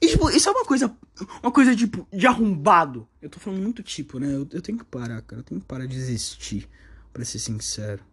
[0.00, 0.96] E, tipo, isso é uma coisa.
[1.42, 3.08] Uma coisa, tipo, de arrombado.
[3.20, 4.28] Eu tô falando muito tipo, né?
[4.28, 5.40] Eu, eu tenho que parar, cara.
[5.40, 6.68] Eu tenho que parar de existir,
[7.12, 8.04] pra ser sincero.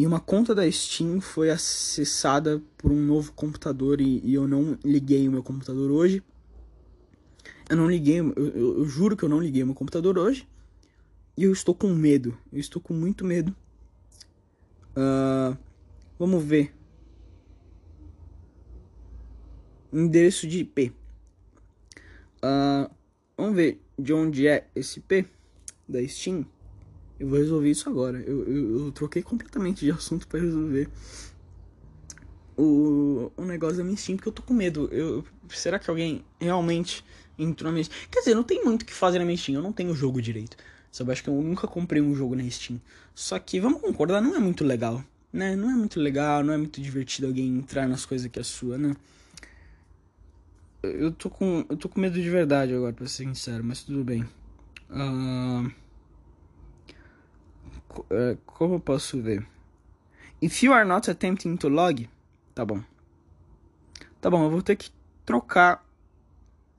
[0.00, 4.78] E uma conta da Steam foi acessada por um novo computador e, e eu não
[4.82, 6.22] liguei o meu computador hoje.
[7.68, 10.48] Eu não liguei, eu, eu, eu, juro que eu não liguei o meu computador hoje.
[11.36, 12.34] E eu estou com medo.
[12.50, 13.54] Eu estou com muito medo.
[14.96, 15.54] Uh,
[16.18, 16.74] vamos ver
[19.92, 20.94] endereço de IP.
[22.42, 22.90] Uh,
[23.36, 25.26] vamos ver de onde é esse P
[25.86, 26.46] da Steam.
[27.20, 28.18] Eu vou resolver isso agora.
[28.18, 30.88] Eu, eu, eu troquei completamente de assunto para resolver
[32.56, 34.88] o, o negócio da minha Steam, porque eu tô com medo.
[34.90, 37.04] Eu, será que alguém realmente
[37.38, 37.98] entrou na minha Steam?
[38.10, 39.94] Quer dizer, não tem muito o que fazer na minha Steam, eu não tenho o
[39.94, 40.56] jogo direito.
[40.90, 42.80] Sabe, acho que eu nunca comprei um jogo na Steam.
[43.14, 45.54] Só que, vamos concordar, não é muito legal, né?
[45.54, 48.78] Não é muito legal, não é muito divertido alguém entrar nas coisas que é sua,
[48.78, 48.96] né?
[50.82, 54.02] Eu tô com, eu tô com medo de verdade agora, pra ser sincero, mas tudo
[54.02, 54.26] bem.
[54.88, 55.70] Uh,
[58.46, 59.46] como eu posso ver?
[60.40, 62.08] If you are not attempting to log,
[62.54, 62.82] tá bom.
[64.20, 64.90] Tá bom, eu vou ter que
[65.24, 65.84] trocar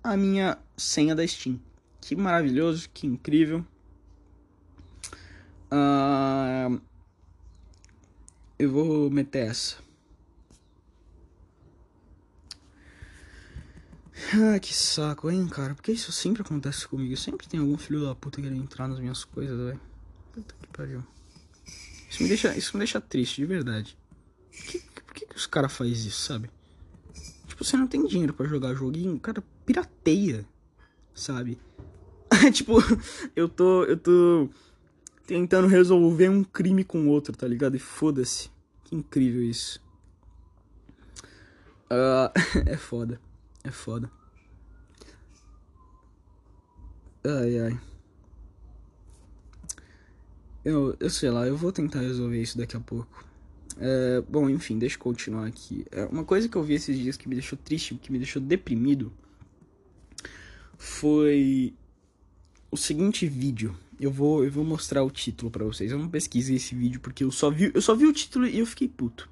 [0.03, 1.59] a minha senha da Steam.
[1.99, 3.65] Que maravilhoso, que incrível.
[5.71, 6.81] Uh,
[8.57, 9.77] eu vou meter essa.
[14.33, 15.73] Ah, que saco, hein, cara?
[15.73, 17.15] Porque isso sempre acontece comigo.
[17.17, 19.90] Sempre tem algum filho da puta querendo entrar nas minhas coisas, velho.
[20.33, 21.03] Puta que pariu.
[22.09, 23.97] Isso me deixa, isso me deixa triste, de verdade.
[24.51, 26.49] Por que, por que, que os caras fazem isso, sabe?
[27.47, 30.45] Tipo, você não tem dinheiro para jogar joguinho, cara pirateia,
[31.13, 31.59] sabe?
[32.53, 32.73] tipo,
[33.35, 33.83] eu tô.
[33.85, 34.49] Eu tô
[35.25, 37.75] tentando resolver um crime com outro, tá ligado?
[37.75, 38.49] E foda-se.
[38.83, 39.81] Que incrível isso.
[41.89, 42.31] Uh,
[42.67, 43.19] é foda.
[43.63, 44.11] É foda.
[47.23, 47.90] Ai, ai.
[50.63, 53.25] Eu, eu sei lá, eu vou tentar resolver isso daqui a pouco.
[53.79, 55.85] É, bom, enfim, deixa eu continuar aqui.
[55.91, 58.41] É, uma coisa que eu vi esses dias que me deixou triste, que me deixou
[58.41, 59.11] deprimido,
[60.77, 61.73] foi
[62.69, 63.75] o seguinte vídeo.
[63.99, 65.91] Eu vou, eu vou mostrar o título para vocês.
[65.91, 68.59] Eu não pesquisei esse vídeo porque eu só vi, eu só vi o título e
[68.59, 69.29] eu fiquei puto.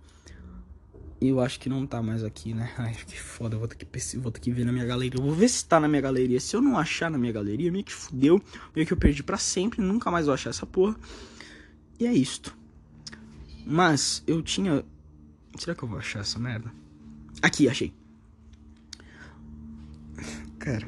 [1.21, 2.71] Eu acho que não tá mais aqui, né?
[2.77, 5.19] Ai, que foda, vou ter que, vou ter que ver na minha galeria.
[5.19, 6.39] Eu vou ver se tá na minha galeria.
[6.39, 8.41] Se eu não achar na minha galeria, meio que fudeu.
[8.75, 10.95] Meio que eu perdi para sempre, nunca mais vou achar essa porra.
[11.99, 12.55] E é isto.
[13.65, 14.85] Mas eu tinha.
[15.57, 16.71] Será que eu vou achar essa merda?
[17.41, 17.93] Aqui, achei.
[20.57, 20.87] Cara.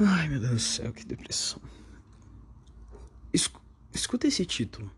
[0.00, 1.60] Ai, meu Deus do céu, que depressão.
[3.92, 4.88] Escuta esse título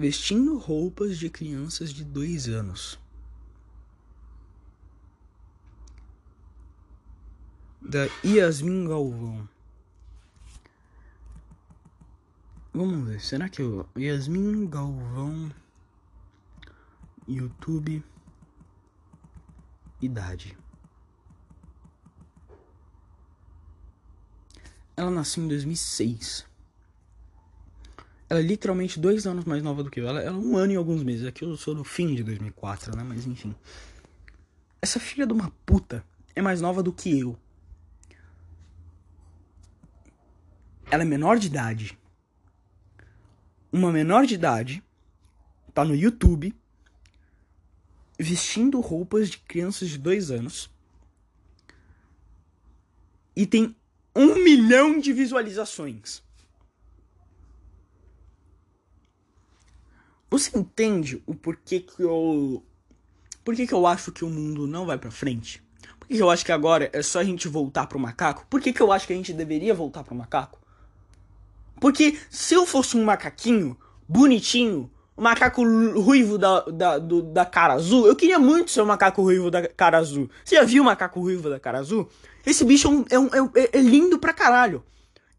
[0.00, 2.98] vestindo roupas de crianças de dois anos.
[7.82, 9.46] Da Yasmin Galvão.
[12.72, 13.86] Vamos ver, será que eu.
[13.94, 15.52] Yasmin Galvão.
[17.28, 18.02] YouTube.
[20.00, 20.56] Idade.
[24.96, 26.49] Ela nasceu em 2006.
[28.30, 30.08] Ela é literalmente dois anos mais nova do que eu.
[30.08, 31.26] Ela, ela é um ano e alguns meses.
[31.26, 33.02] Aqui eu sou do fim de 2004, né?
[33.02, 33.52] Mas enfim.
[34.80, 36.04] Essa filha de uma puta
[36.34, 37.36] é mais nova do que eu.
[40.88, 41.98] Ela é menor de idade.
[43.72, 44.82] Uma menor de idade
[45.74, 46.54] tá no YouTube
[48.16, 50.70] vestindo roupas de crianças de dois anos
[53.34, 53.74] e tem
[54.14, 56.22] um milhão de visualizações.
[60.30, 62.62] Você entende o porquê que eu.
[63.44, 65.60] Por que, que eu acho que o mundo não vai pra frente?
[65.98, 68.46] Por que, que eu acho que agora é só a gente voltar pro macaco?
[68.48, 70.60] Por que, que eu acho que a gente deveria voltar pro macaco?
[71.80, 73.76] Porque se eu fosse um macaquinho
[74.08, 75.62] bonitinho, um macaco
[75.98, 79.66] ruivo da, da, do, da cara azul, eu queria muito ser um macaco ruivo da
[79.66, 80.30] cara azul.
[80.44, 82.08] Você já viu o macaco ruivo da cara azul?
[82.46, 84.84] Esse bicho é, um, é, um, é, é lindo pra caralho.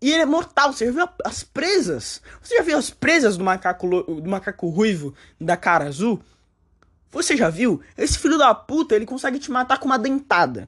[0.01, 0.73] E ele é mortal.
[0.73, 2.21] Você já viu as presas?
[2.41, 6.21] Você já viu as presas do macaco, do macaco ruivo da cara azul?
[7.11, 7.81] Você já viu?
[7.97, 10.67] Esse filho da puta, ele consegue te matar com uma dentada.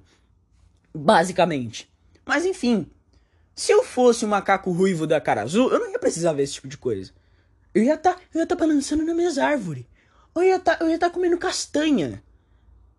[0.93, 1.91] Basicamente.
[2.25, 2.87] Mas enfim.
[3.55, 6.53] Se eu fosse um macaco ruivo da cara azul, eu não ia precisar ver esse
[6.53, 7.11] tipo de coisa.
[7.73, 9.85] Eu ia tá, eu ia tá balançando nas minhas árvores.
[10.35, 12.21] Eu ia tá, eu ia tá comendo castanha.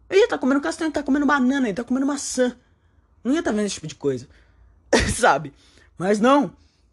[0.09, 2.57] Eu ia tá comendo castanha, tá comendo banana, ia tá comendo maçã.
[3.23, 4.29] Não ia tá vendo esse tipo de coisa.
[5.15, 5.53] Sabe?
[5.99, 6.53] Mas não.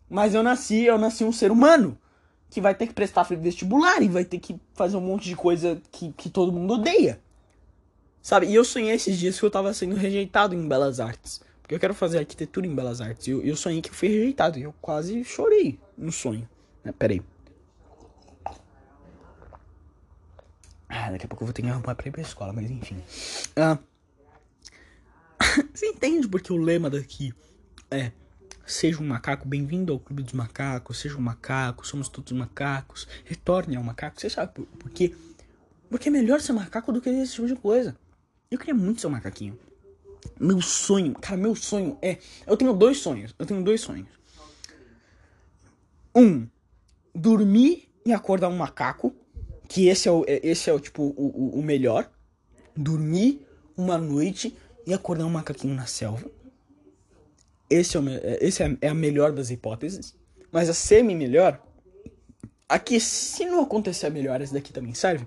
[0.09, 1.97] Mas eu nasci, eu nasci um ser humano
[2.49, 5.81] que vai ter que prestar vestibular e vai ter que fazer um monte de coisa
[5.89, 7.19] que, que todo mundo odeia.
[8.21, 8.47] Sabe?
[8.47, 11.41] E eu sonhei esses dias que eu tava sendo rejeitado em Belas Artes.
[11.61, 13.27] Porque eu quero fazer arquitetura em Belas Artes.
[13.27, 14.59] E eu, eu sonhei que eu fui rejeitado.
[14.59, 16.47] E eu quase chorei no sonho.
[16.83, 16.91] Né?
[16.91, 17.21] Pera aí.
[20.89, 23.01] Ah, daqui a pouco eu vou ter que arrumar pra ir pra escola, mas enfim.
[23.55, 23.77] Ah,
[25.73, 27.33] você entende porque o lema daqui
[27.89, 28.11] é
[28.65, 30.99] Seja um macaco, bem-vindo ao Clube dos Macacos.
[30.99, 33.07] Seja um macaco, somos todos macacos.
[33.25, 34.19] Retorne ao macaco.
[34.19, 35.15] Você sabe por, por quê?
[35.89, 37.97] Porque é melhor ser macaco do que esse tipo de coisa.
[38.49, 39.59] Eu queria muito ser um macaquinho.
[40.39, 42.17] Meu sonho, cara, meu sonho é.
[42.45, 43.35] Eu tenho dois sonhos.
[43.37, 44.07] Eu tenho dois sonhos.
[46.15, 46.47] Um,
[47.13, 49.13] dormir e acordar um macaco.
[49.67, 52.09] Que esse é o, é, esse é o tipo, o, o melhor.
[52.75, 53.45] Dormir
[53.75, 54.55] uma noite
[54.85, 56.29] e acordar um macaquinho na selva.
[57.71, 58.03] Esse é, o,
[58.41, 60.13] esse é, é a melhor das hipóteses.
[60.51, 61.61] Mas a semi-melhor.
[62.67, 65.25] Aqui, se não acontecer a melhor, essa daqui também serve.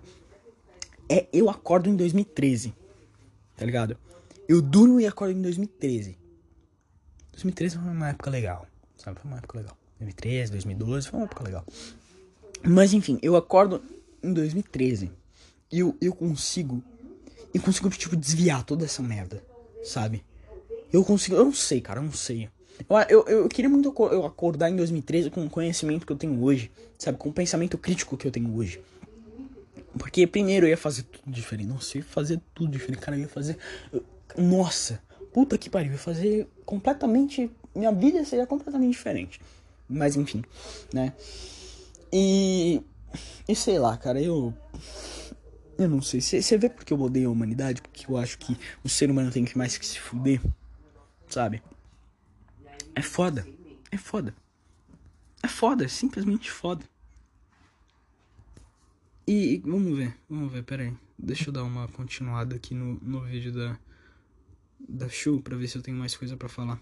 [1.08, 2.74] É eu acordo em 2013.
[3.56, 3.96] Tá ligado?
[4.46, 6.18] Eu durmo e acordo em 2013.
[7.32, 8.66] 2013 foi uma época legal.
[8.96, 9.18] Sabe?
[9.20, 9.76] Foi uma época legal.
[9.98, 11.64] 2013, 2012, foi uma época legal.
[12.62, 13.82] Mas enfim, eu acordo
[14.22, 15.10] em 2013.
[15.72, 16.82] E eu, eu consigo.
[17.54, 19.42] Eu consigo, tipo, desviar toda essa merda.
[19.82, 20.24] Sabe?
[20.94, 21.34] Eu consigo.
[21.34, 22.48] Eu não sei, cara, eu não sei.
[23.08, 26.40] Eu, eu, eu queria muito eu acordar em 2013 com o conhecimento que eu tenho
[26.40, 26.70] hoje.
[26.96, 27.18] Sabe?
[27.18, 28.80] Com o pensamento crítico que eu tenho hoje.
[29.98, 31.68] Porque primeiro eu ia fazer tudo diferente.
[31.68, 33.00] Eu ia fazer tudo diferente.
[33.00, 33.58] Cara, eu ia fazer.
[34.38, 35.88] Nossa, puta que pariu.
[35.88, 37.50] Eu ia fazer completamente.
[37.74, 39.40] Minha vida seria completamente diferente.
[39.88, 40.44] Mas enfim,
[40.92, 41.12] né?
[42.12, 42.80] E.
[43.48, 44.54] E sei lá, cara, eu.
[45.76, 46.20] Eu não sei.
[46.20, 47.82] Você vê porque eu odeio a humanidade?
[47.82, 50.40] Porque eu acho que o ser humano tem que mais que se fuder.
[51.28, 51.62] Sabe?
[52.94, 53.46] É foda.
[53.90, 54.34] É foda.
[55.42, 56.84] É foda, é simplesmente foda.
[59.26, 60.92] E, vamos ver, vamos ver, pera aí.
[61.18, 63.78] Deixa eu dar uma continuada aqui no, no vídeo da,
[64.88, 66.80] da Shu pra ver se eu tenho mais coisa para falar.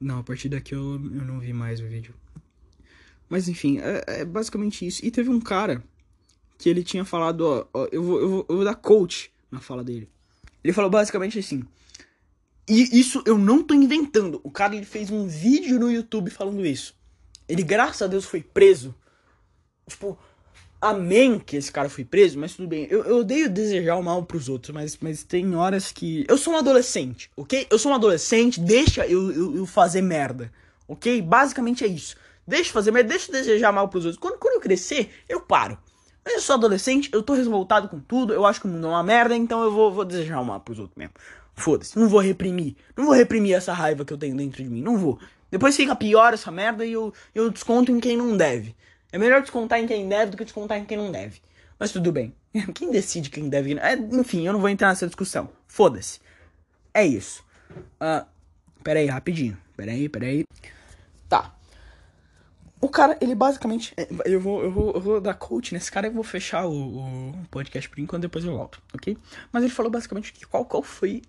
[0.00, 2.14] Não, a partir daqui eu, eu não vi mais o vídeo.
[3.28, 5.04] Mas enfim, é, é basicamente isso.
[5.04, 5.84] E teve um cara
[6.58, 9.60] que ele tinha falado, ó, ó eu, vou, eu, vou, eu vou dar coach na
[9.60, 10.08] fala dele.
[10.64, 11.62] Ele falou basicamente assim.
[12.70, 14.40] E isso eu não tô inventando.
[14.44, 16.94] O cara ele fez um vídeo no YouTube falando isso.
[17.48, 18.94] Ele, graças a Deus, foi preso.
[19.88, 20.16] Tipo,
[20.82, 22.86] Amém que esse cara foi preso, mas tudo bem.
[22.88, 26.24] Eu, eu odeio desejar o mal pros outros, mas, mas tem horas que.
[26.26, 27.66] Eu sou um adolescente, ok?
[27.70, 30.50] Eu sou um adolescente, deixa eu, eu, eu fazer merda,
[30.88, 31.20] ok?
[31.20, 32.16] Basicamente é isso.
[32.46, 34.18] Deixa eu fazer merda, deixa eu desejar mal pros outros.
[34.18, 35.76] Quando, quando eu crescer, eu paro.
[36.24, 38.90] Mas eu sou adolescente, eu tô revoltado com tudo, eu acho que o mundo é
[38.90, 41.12] uma merda, então eu vou, vou desejar o mal pros outros mesmo.
[41.60, 42.74] Foda-se, não vou reprimir.
[42.96, 45.18] Não vou reprimir essa raiva que eu tenho dentro de mim, não vou.
[45.50, 48.74] Depois fica pior essa merda e eu, eu desconto em quem não deve.
[49.12, 51.40] É melhor descontar em quem deve do que descontar em quem não deve.
[51.78, 52.34] Mas tudo bem.
[52.74, 53.78] Quem decide quem deve?
[53.78, 55.48] É, enfim, eu não vou entrar nessa discussão.
[55.68, 56.20] Foda-se.
[56.92, 57.44] É isso.
[57.70, 58.26] Uh,
[58.82, 59.56] pera aí, rapidinho.
[59.76, 60.44] Pera aí, pera aí.
[61.28, 61.54] Tá.
[62.80, 63.94] O cara, ele basicamente.
[63.96, 66.98] É, eu vou, eu vou, eu vou dar coach nesse cara e vou fechar o,
[66.98, 69.16] o, podcast por enquanto, depois eu volto, ok?
[69.52, 71.22] Mas ele falou basicamente que qual, qual foi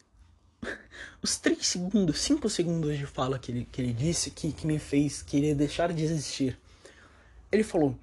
[1.22, 4.80] os 3 segundos, 5 segundos de fala que ele, que ele disse que, que me
[4.80, 6.58] fez querer deixar de existir.
[7.52, 7.98] Ele falou: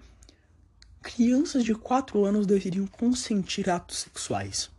[1.02, 4.70] crianças de 4 anos deveriam consentir atos sexuais.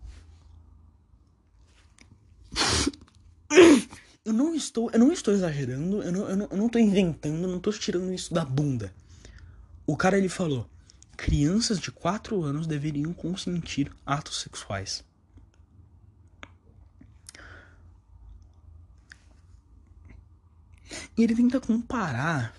[4.26, 7.48] Eu não estou, eu não estou exagerando, eu não, eu não, eu não estou inventando,
[7.48, 8.94] não estou tirando isso da bunda.
[9.88, 10.70] O cara ele falou:
[11.18, 15.04] crianças de 4 anos deveriam consentir atos sexuais.
[21.18, 22.54] E ele tenta comparar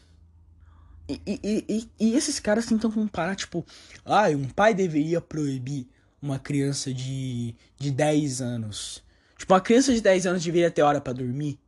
[1.09, 3.67] e, e, e, e, esses caras tentam comparar, tipo,
[4.05, 5.89] ah, um pai deveria proibir
[6.23, 9.03] uma criança de, de 10 anos.
[9.37, 11.59] Tipo, uma criança de 10 anos deveria ter hora para dormir,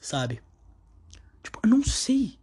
[0.00, 0.40] sabe?
[1.42, 2.38] Tipo, eu não sei.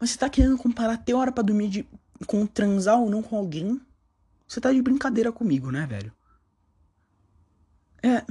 [0.00, 1.86] Mas você tá querendo comparar ter hora para dormir de,
[2.26, 3.80] com transar ou não com alguém?
[4.48, 6.12] Você tá de brincadeira comigo, né, velho?
[8.02, 8.24] É.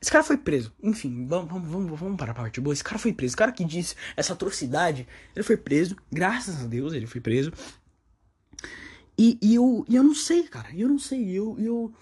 [0.00, 0.72] Esse cara foi preso.
[0.82, 2.72] Enfim, vamos, vamos, vamos, para a parte boa.
[2.72, 3.30] Esse cara foi preso.
[3.30, 5.96] Esse cara que disse essa atrocidade, ele foi preso.
[6.10, 7.52] Graças a Deus ele foi preso.
[9.18, 10.68] E, e eu, e eu não sei, cara.
[10.72, 11.28] Eu não sei.
[11.30, 11.92] Eu, eu,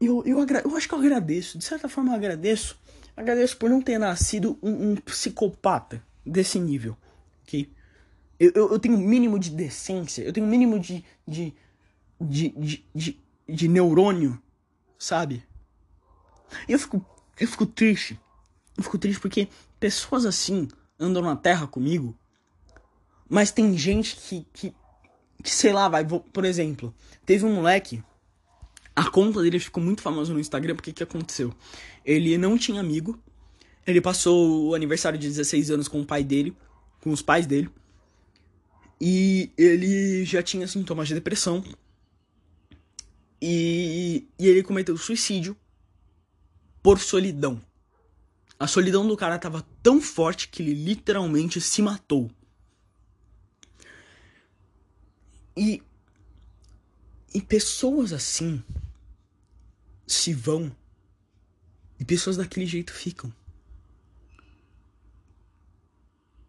[0.00, 1.58] eu, eu, agra eu acho que eu agradeço.
[1.58, 2.78] De certa forma, eu agradeço.
[3.16, 6.96] Agradeço por não ter nascido um, um psicopata desse nível.
[7.42, 7.68] Ok?
[8.38, 10.22] Eu, eu, eu tenho um mínimo de decência.
[10.22, 11.52] Eu tenho um mínimo de, de,
[12.20, 14.40] de, de, de, de neurônio,
[14.96, 15.44] sabe?
[16.68, 17.04] E eu fico,
[17.38, 18.18] eu fico triste.
[18.76, 19.48] Eu fico triste porque
[19.78, 22.16] pessoas assim andam na terra comigo,
[23.28, 24.74] mas tem gente que, que,
[25.42, 26.94] que sei lá, vai, por exemplo,
[27.24, 28.02] teve um moleque,
[28.94, 31.54] a conta dele ficou muito famosa no Instagram, porque que aconteceu?
[32.04, 33.18] Ele não tinha amigo,
[33.86, 36.54] ele passou o aniversário de 16 anos com o pai dele,
[37.00, 37.70] com os pais dele,
[39.00, 41.64] e ele já tinha sintomas de depressão,
[43.40, 45.56] e, e ele cometeu suicídio
[46.82, 47.60] por solidão.
[48.58, 52.30] A solidão do cara tava tão forte que ele literalmente se matou.
[55.56, 55.82] E
[57.32, 58.62] e pessoas assim
[60.06, 60.74] se vão
[61.98, 63.32] E pessoas daquele jeito ficam.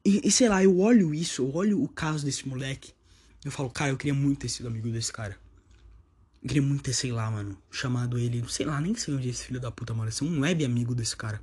[0.04, 2.94] E, e, sei lá, eu olho isso, eu olho o caso desse moleque.
[3.44, 5.38] Eu falo, cara, eu queria muito ter sido amigo desse cara.
[6.42, 8.44] Queria muito ter, sei lá, mano, chamado ele.
[8.50, 10.10] Sei lá, nem sei onde é esse filho da puta mora.
[10.10, 11.42] Ser um web amigo desse cara.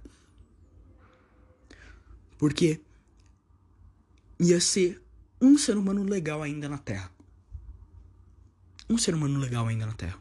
[2.36, 2.80] Porque
[4.40, 5.02] ia ser
[5.40, 7.10] um ser humano legal ainda na Terra.
[8.90, 10.18] Um ser humano legal ainda na Terra.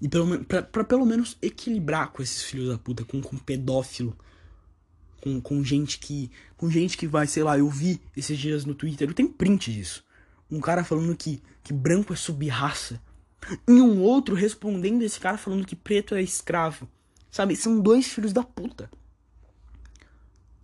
[0.00, 4.16] E pelo, pra, pra pelo menos equilibrar com esses filhos da puta, com, com pedófilo
[5.22, 6.30] com, com gente que.
[6.56, 9.72] Com gente que vai, sei lá, eu vi esses dias no Twitter, eu tenho print
[9.72, 10.04] disso.
[10.52, 13.00] Um cara falando que, que branco é subraça.
[13.66, 16.88] E um outro respondendo esse cara falando que preto é escravo.
[17.30, 17.56] Sabe?
[17.56, 18.90] São dois filhos da puta.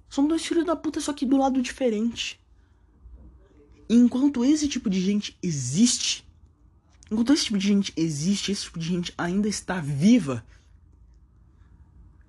[0.08, 2.40] São dois filhos da puta, só que do lado diferente.
[3.88, 6.24] E enquanto esse tipo de gente existe,
[7.10, 10.44] enquanto esse tipo de gente existe, esse tipo de gente ainda está viva,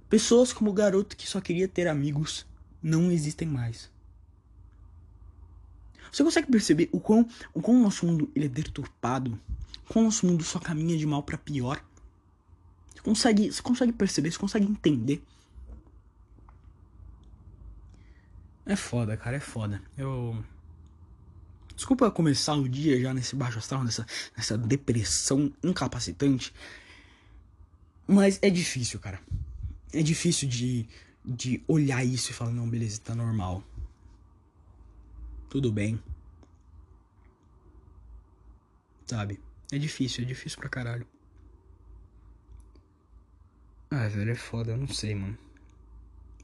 [0.10, 2.44] Pessoas como o garoto que só queria ter amigos
[2.82, 3.92] não existem mais.
[6.12, 9.40] Você consegue perceber o quão o quão nosso mundo ele é deturpado?
[9.86, 11.84] O quão nosso mundo só caminha de mal para pior?
[12.94, 14.32] Você consegue, você consegue perceber?
[14.32, 15.24] Você consegue entender?
[18.66, 19.82] É foda, cara, é foda.
[19.98, 20.38] Eu.
[21.76, 24.06] Desculpa começar o dia já nesse baixo astral, nessa,
[24.36, 26.54] nessa depressão incapacitante.
[28.06, 29.20] Mas é difícil, cara
[29.94, 30.88] é difícil de,
[31.26, 33.64] de olhar isso e falar, não, beleza, tá normal.
[35.50, 36.02] Tudo bem.
[39.08, 39.40] Sabe?
[39.72, 41.08] É difícil, é difícil pra caralho.
[43.92, 45.38] Ah, velho, é foda, eu não sei, mano.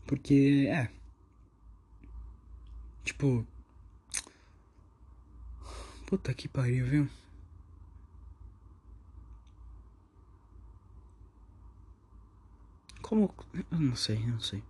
[0.08, 0.90] Porque, é.
[3.04, 3.46] Tipo.
[6.08, 7.10] Puta que pariu, viu?
[13.04, 13.32] Como.
[13.72, 14.64] Eu não sei, eu não sei.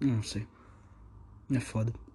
[0.00, 0.46] Eu não sei.
[1.50, 2.05] É foda.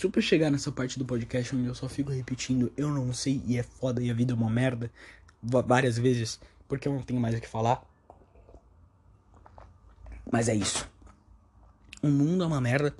[0.00, 3.58] Super chegar nessa parte do podcast onde eu só fico repetindo eu não sei e
[3.58, 4.90] é foda e a vida é uma merda
[5.42, 7.82] várias vezes porque eu não tenho mais o que falar.
[10.32, 10.88] Mas é isso.
[12.02, 12.96] O mundo é uma merda.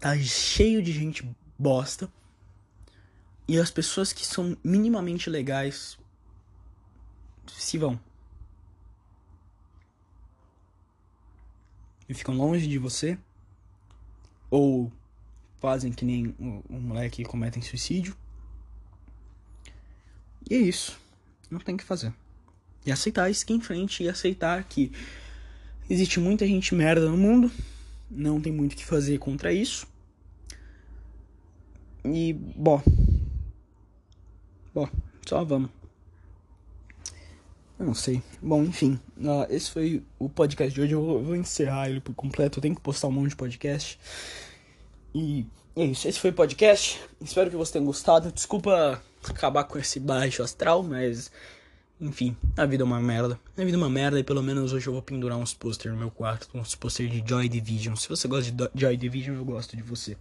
[0.00, 1.28] Tá cheio de gente
[1.58, 2.10] bosta.
[3.46, 5.98] E as pessoas que são minimamente legais
[7.46, 8.00] se vão.
[12.08, 13.18] e ficam longe de você,
[14.50, 14.90] ou
[15.60, 18.16] fazem que nem o, o moleque cometem suicídio.
[20.48, 20.98] E é isso.
[21.50, 22.12] Não tem que fazer.
[22.84, 24.92] E aceitar isso que em frente e aceitar que
[25.90, 27.50] existe muita gente merda no mundo.
[28.10, 29.86] Não tem muito o que fazer contra isso.
[32.04, 32.82] E, bom.
[34.74, 34.88] Bom,
[35.26, 35.70] só vamos.
[37.78, 38.22] Eu não sei.
[38.42, 38.98] Bom, enfim.
[39.16, 40.92] Uh, esse foi o podcast de hoje.
[40.92, 42.58] Eu vou, vou, encerrar ele por completo.
[42.58, 43.98] Eu tenho que postar um monte de podcast.
[45.14, 45.46] E
[45.76, 46.08] é isso.
[46.08, 47.00] Esse foi o podcast.
[47.20, 48.32] Espero que vocês tenham gostado.
[48.32, 51.30] Desculpa acabar com esse baixo astral, mas.
[52.00, 53.38] Enfim, a vida é uma merda.
[53.56, 56.00] A vida é uma merda e pelo menos hoje eu vou pendurar uns posters no
[56.00, 56.48] meu quarto.
[56.54, 57.96] Uns posters de Joy Division.
[57.96, 60.16] Se você gosta de Joy Division, eu gosto de você.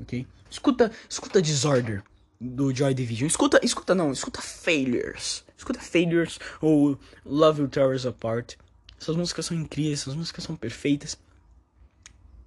[0.00, 0.26] Ok?
[0.48, 2.04] Escuta, escuta Disorder
[2.40, 3.26] do Joy Division.
[3.26, 5.44] Escuta, escuta não, escuta Failures.
[5.56, 8.54] Escuta Failures ou Love You Towers Apart.
[9.00, 11.18] Essas músicas são incríveis, essas músicas são perfeitas.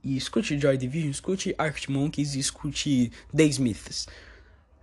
[0.04, 4.08] E escute Joy Division, escute Arctic Monkeys e escute The Smiths.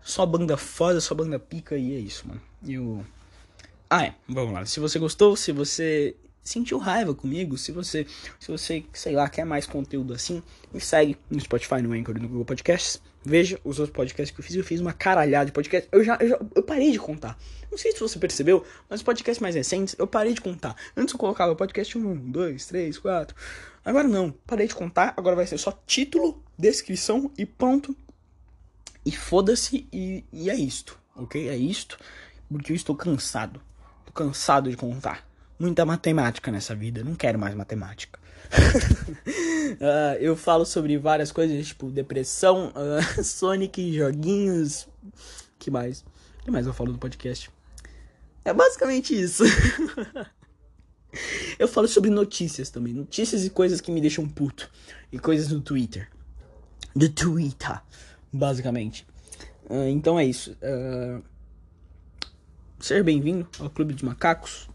[0.02, 2.40] Só banda foda, só banda pica e é isso, mano.
[2.66, 3.04] Eu...
[3.90, 4.64] Ah, é, vamos lá.
[4.64, 8.06] Se você gostou, se você sentiu raiva comigo, se você,
[8.38, 10.42] se você, sei lá, quer mais conteúdo assim,
[10.72, 13.00] me segue no Spotify, no Anchor no Google Podcasts.
[13.28, 14.56] Veja os outros podcasts que eu fiz.
[14.56, 15.86] Eu fiz uma caralhada de podcast.
[15.92, 17.38] Eu já, eu já eu parei de contar.
[17.70, 20.74] Não sei se você percebeu, mas os podcasts mais recentes eu parei de contar.
[20.96, 23.36] Antes eu colocava podcast 1, 2, 3, 4.
[23.84, 25.12] Agora não, parei de contar.
[25.14, 27.94] Agora vai ser só título, descrição e ponto.
[29.04, 31.50] E foda-se, e, e é isto, ok?
[31.50, 31.98] É isto,
[32.50, 33.60] porque eu estou cansado.
[34.06, 37.04] Tô cansado de contar muita matemática nessa vida.
[37.04, 38.17] Não quero mais matemática.
[38.50, 44.88] Uh, eu falo sobre várias coisas, tipo depressão, uh, Sonic, joguinhos.
[45.58, 46.04] que mais?
[46.44, 47.50] Que mais eu falo no podcast?
[48.44, 49.44] É basicamente isso.
[51.58, 52.94] eu falo sobre notícias também.
[52.94, 54.70] Notícias e coisas que me deixam puto.
[55.12, 56.08] E coisas no Twitter.
[56.94, 57.80] Do Twitter,
[58.32, 59.06] basicamente.
[59.68, 60.56] Uh, então é isso.
[62.80, 64.68] ser bem-vindo ao Clube dos Macacos.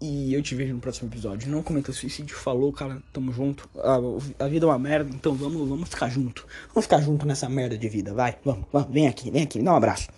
[0.00, 1.50] E eu te vejo no próximo episódio.
[1.50, 3.68] Não comenta suicídio, falou, cara, tamo junto.
[3.76, 6.46] A, a, vida é uma merda, então vamos, vamos ficar junto.
[6.68, 8.38] Vamos ficar junto nessa merda de vida, vai.
[8.44, 10.08] Vamos, vamos, vem aqui, vem aqui, dá um abraço.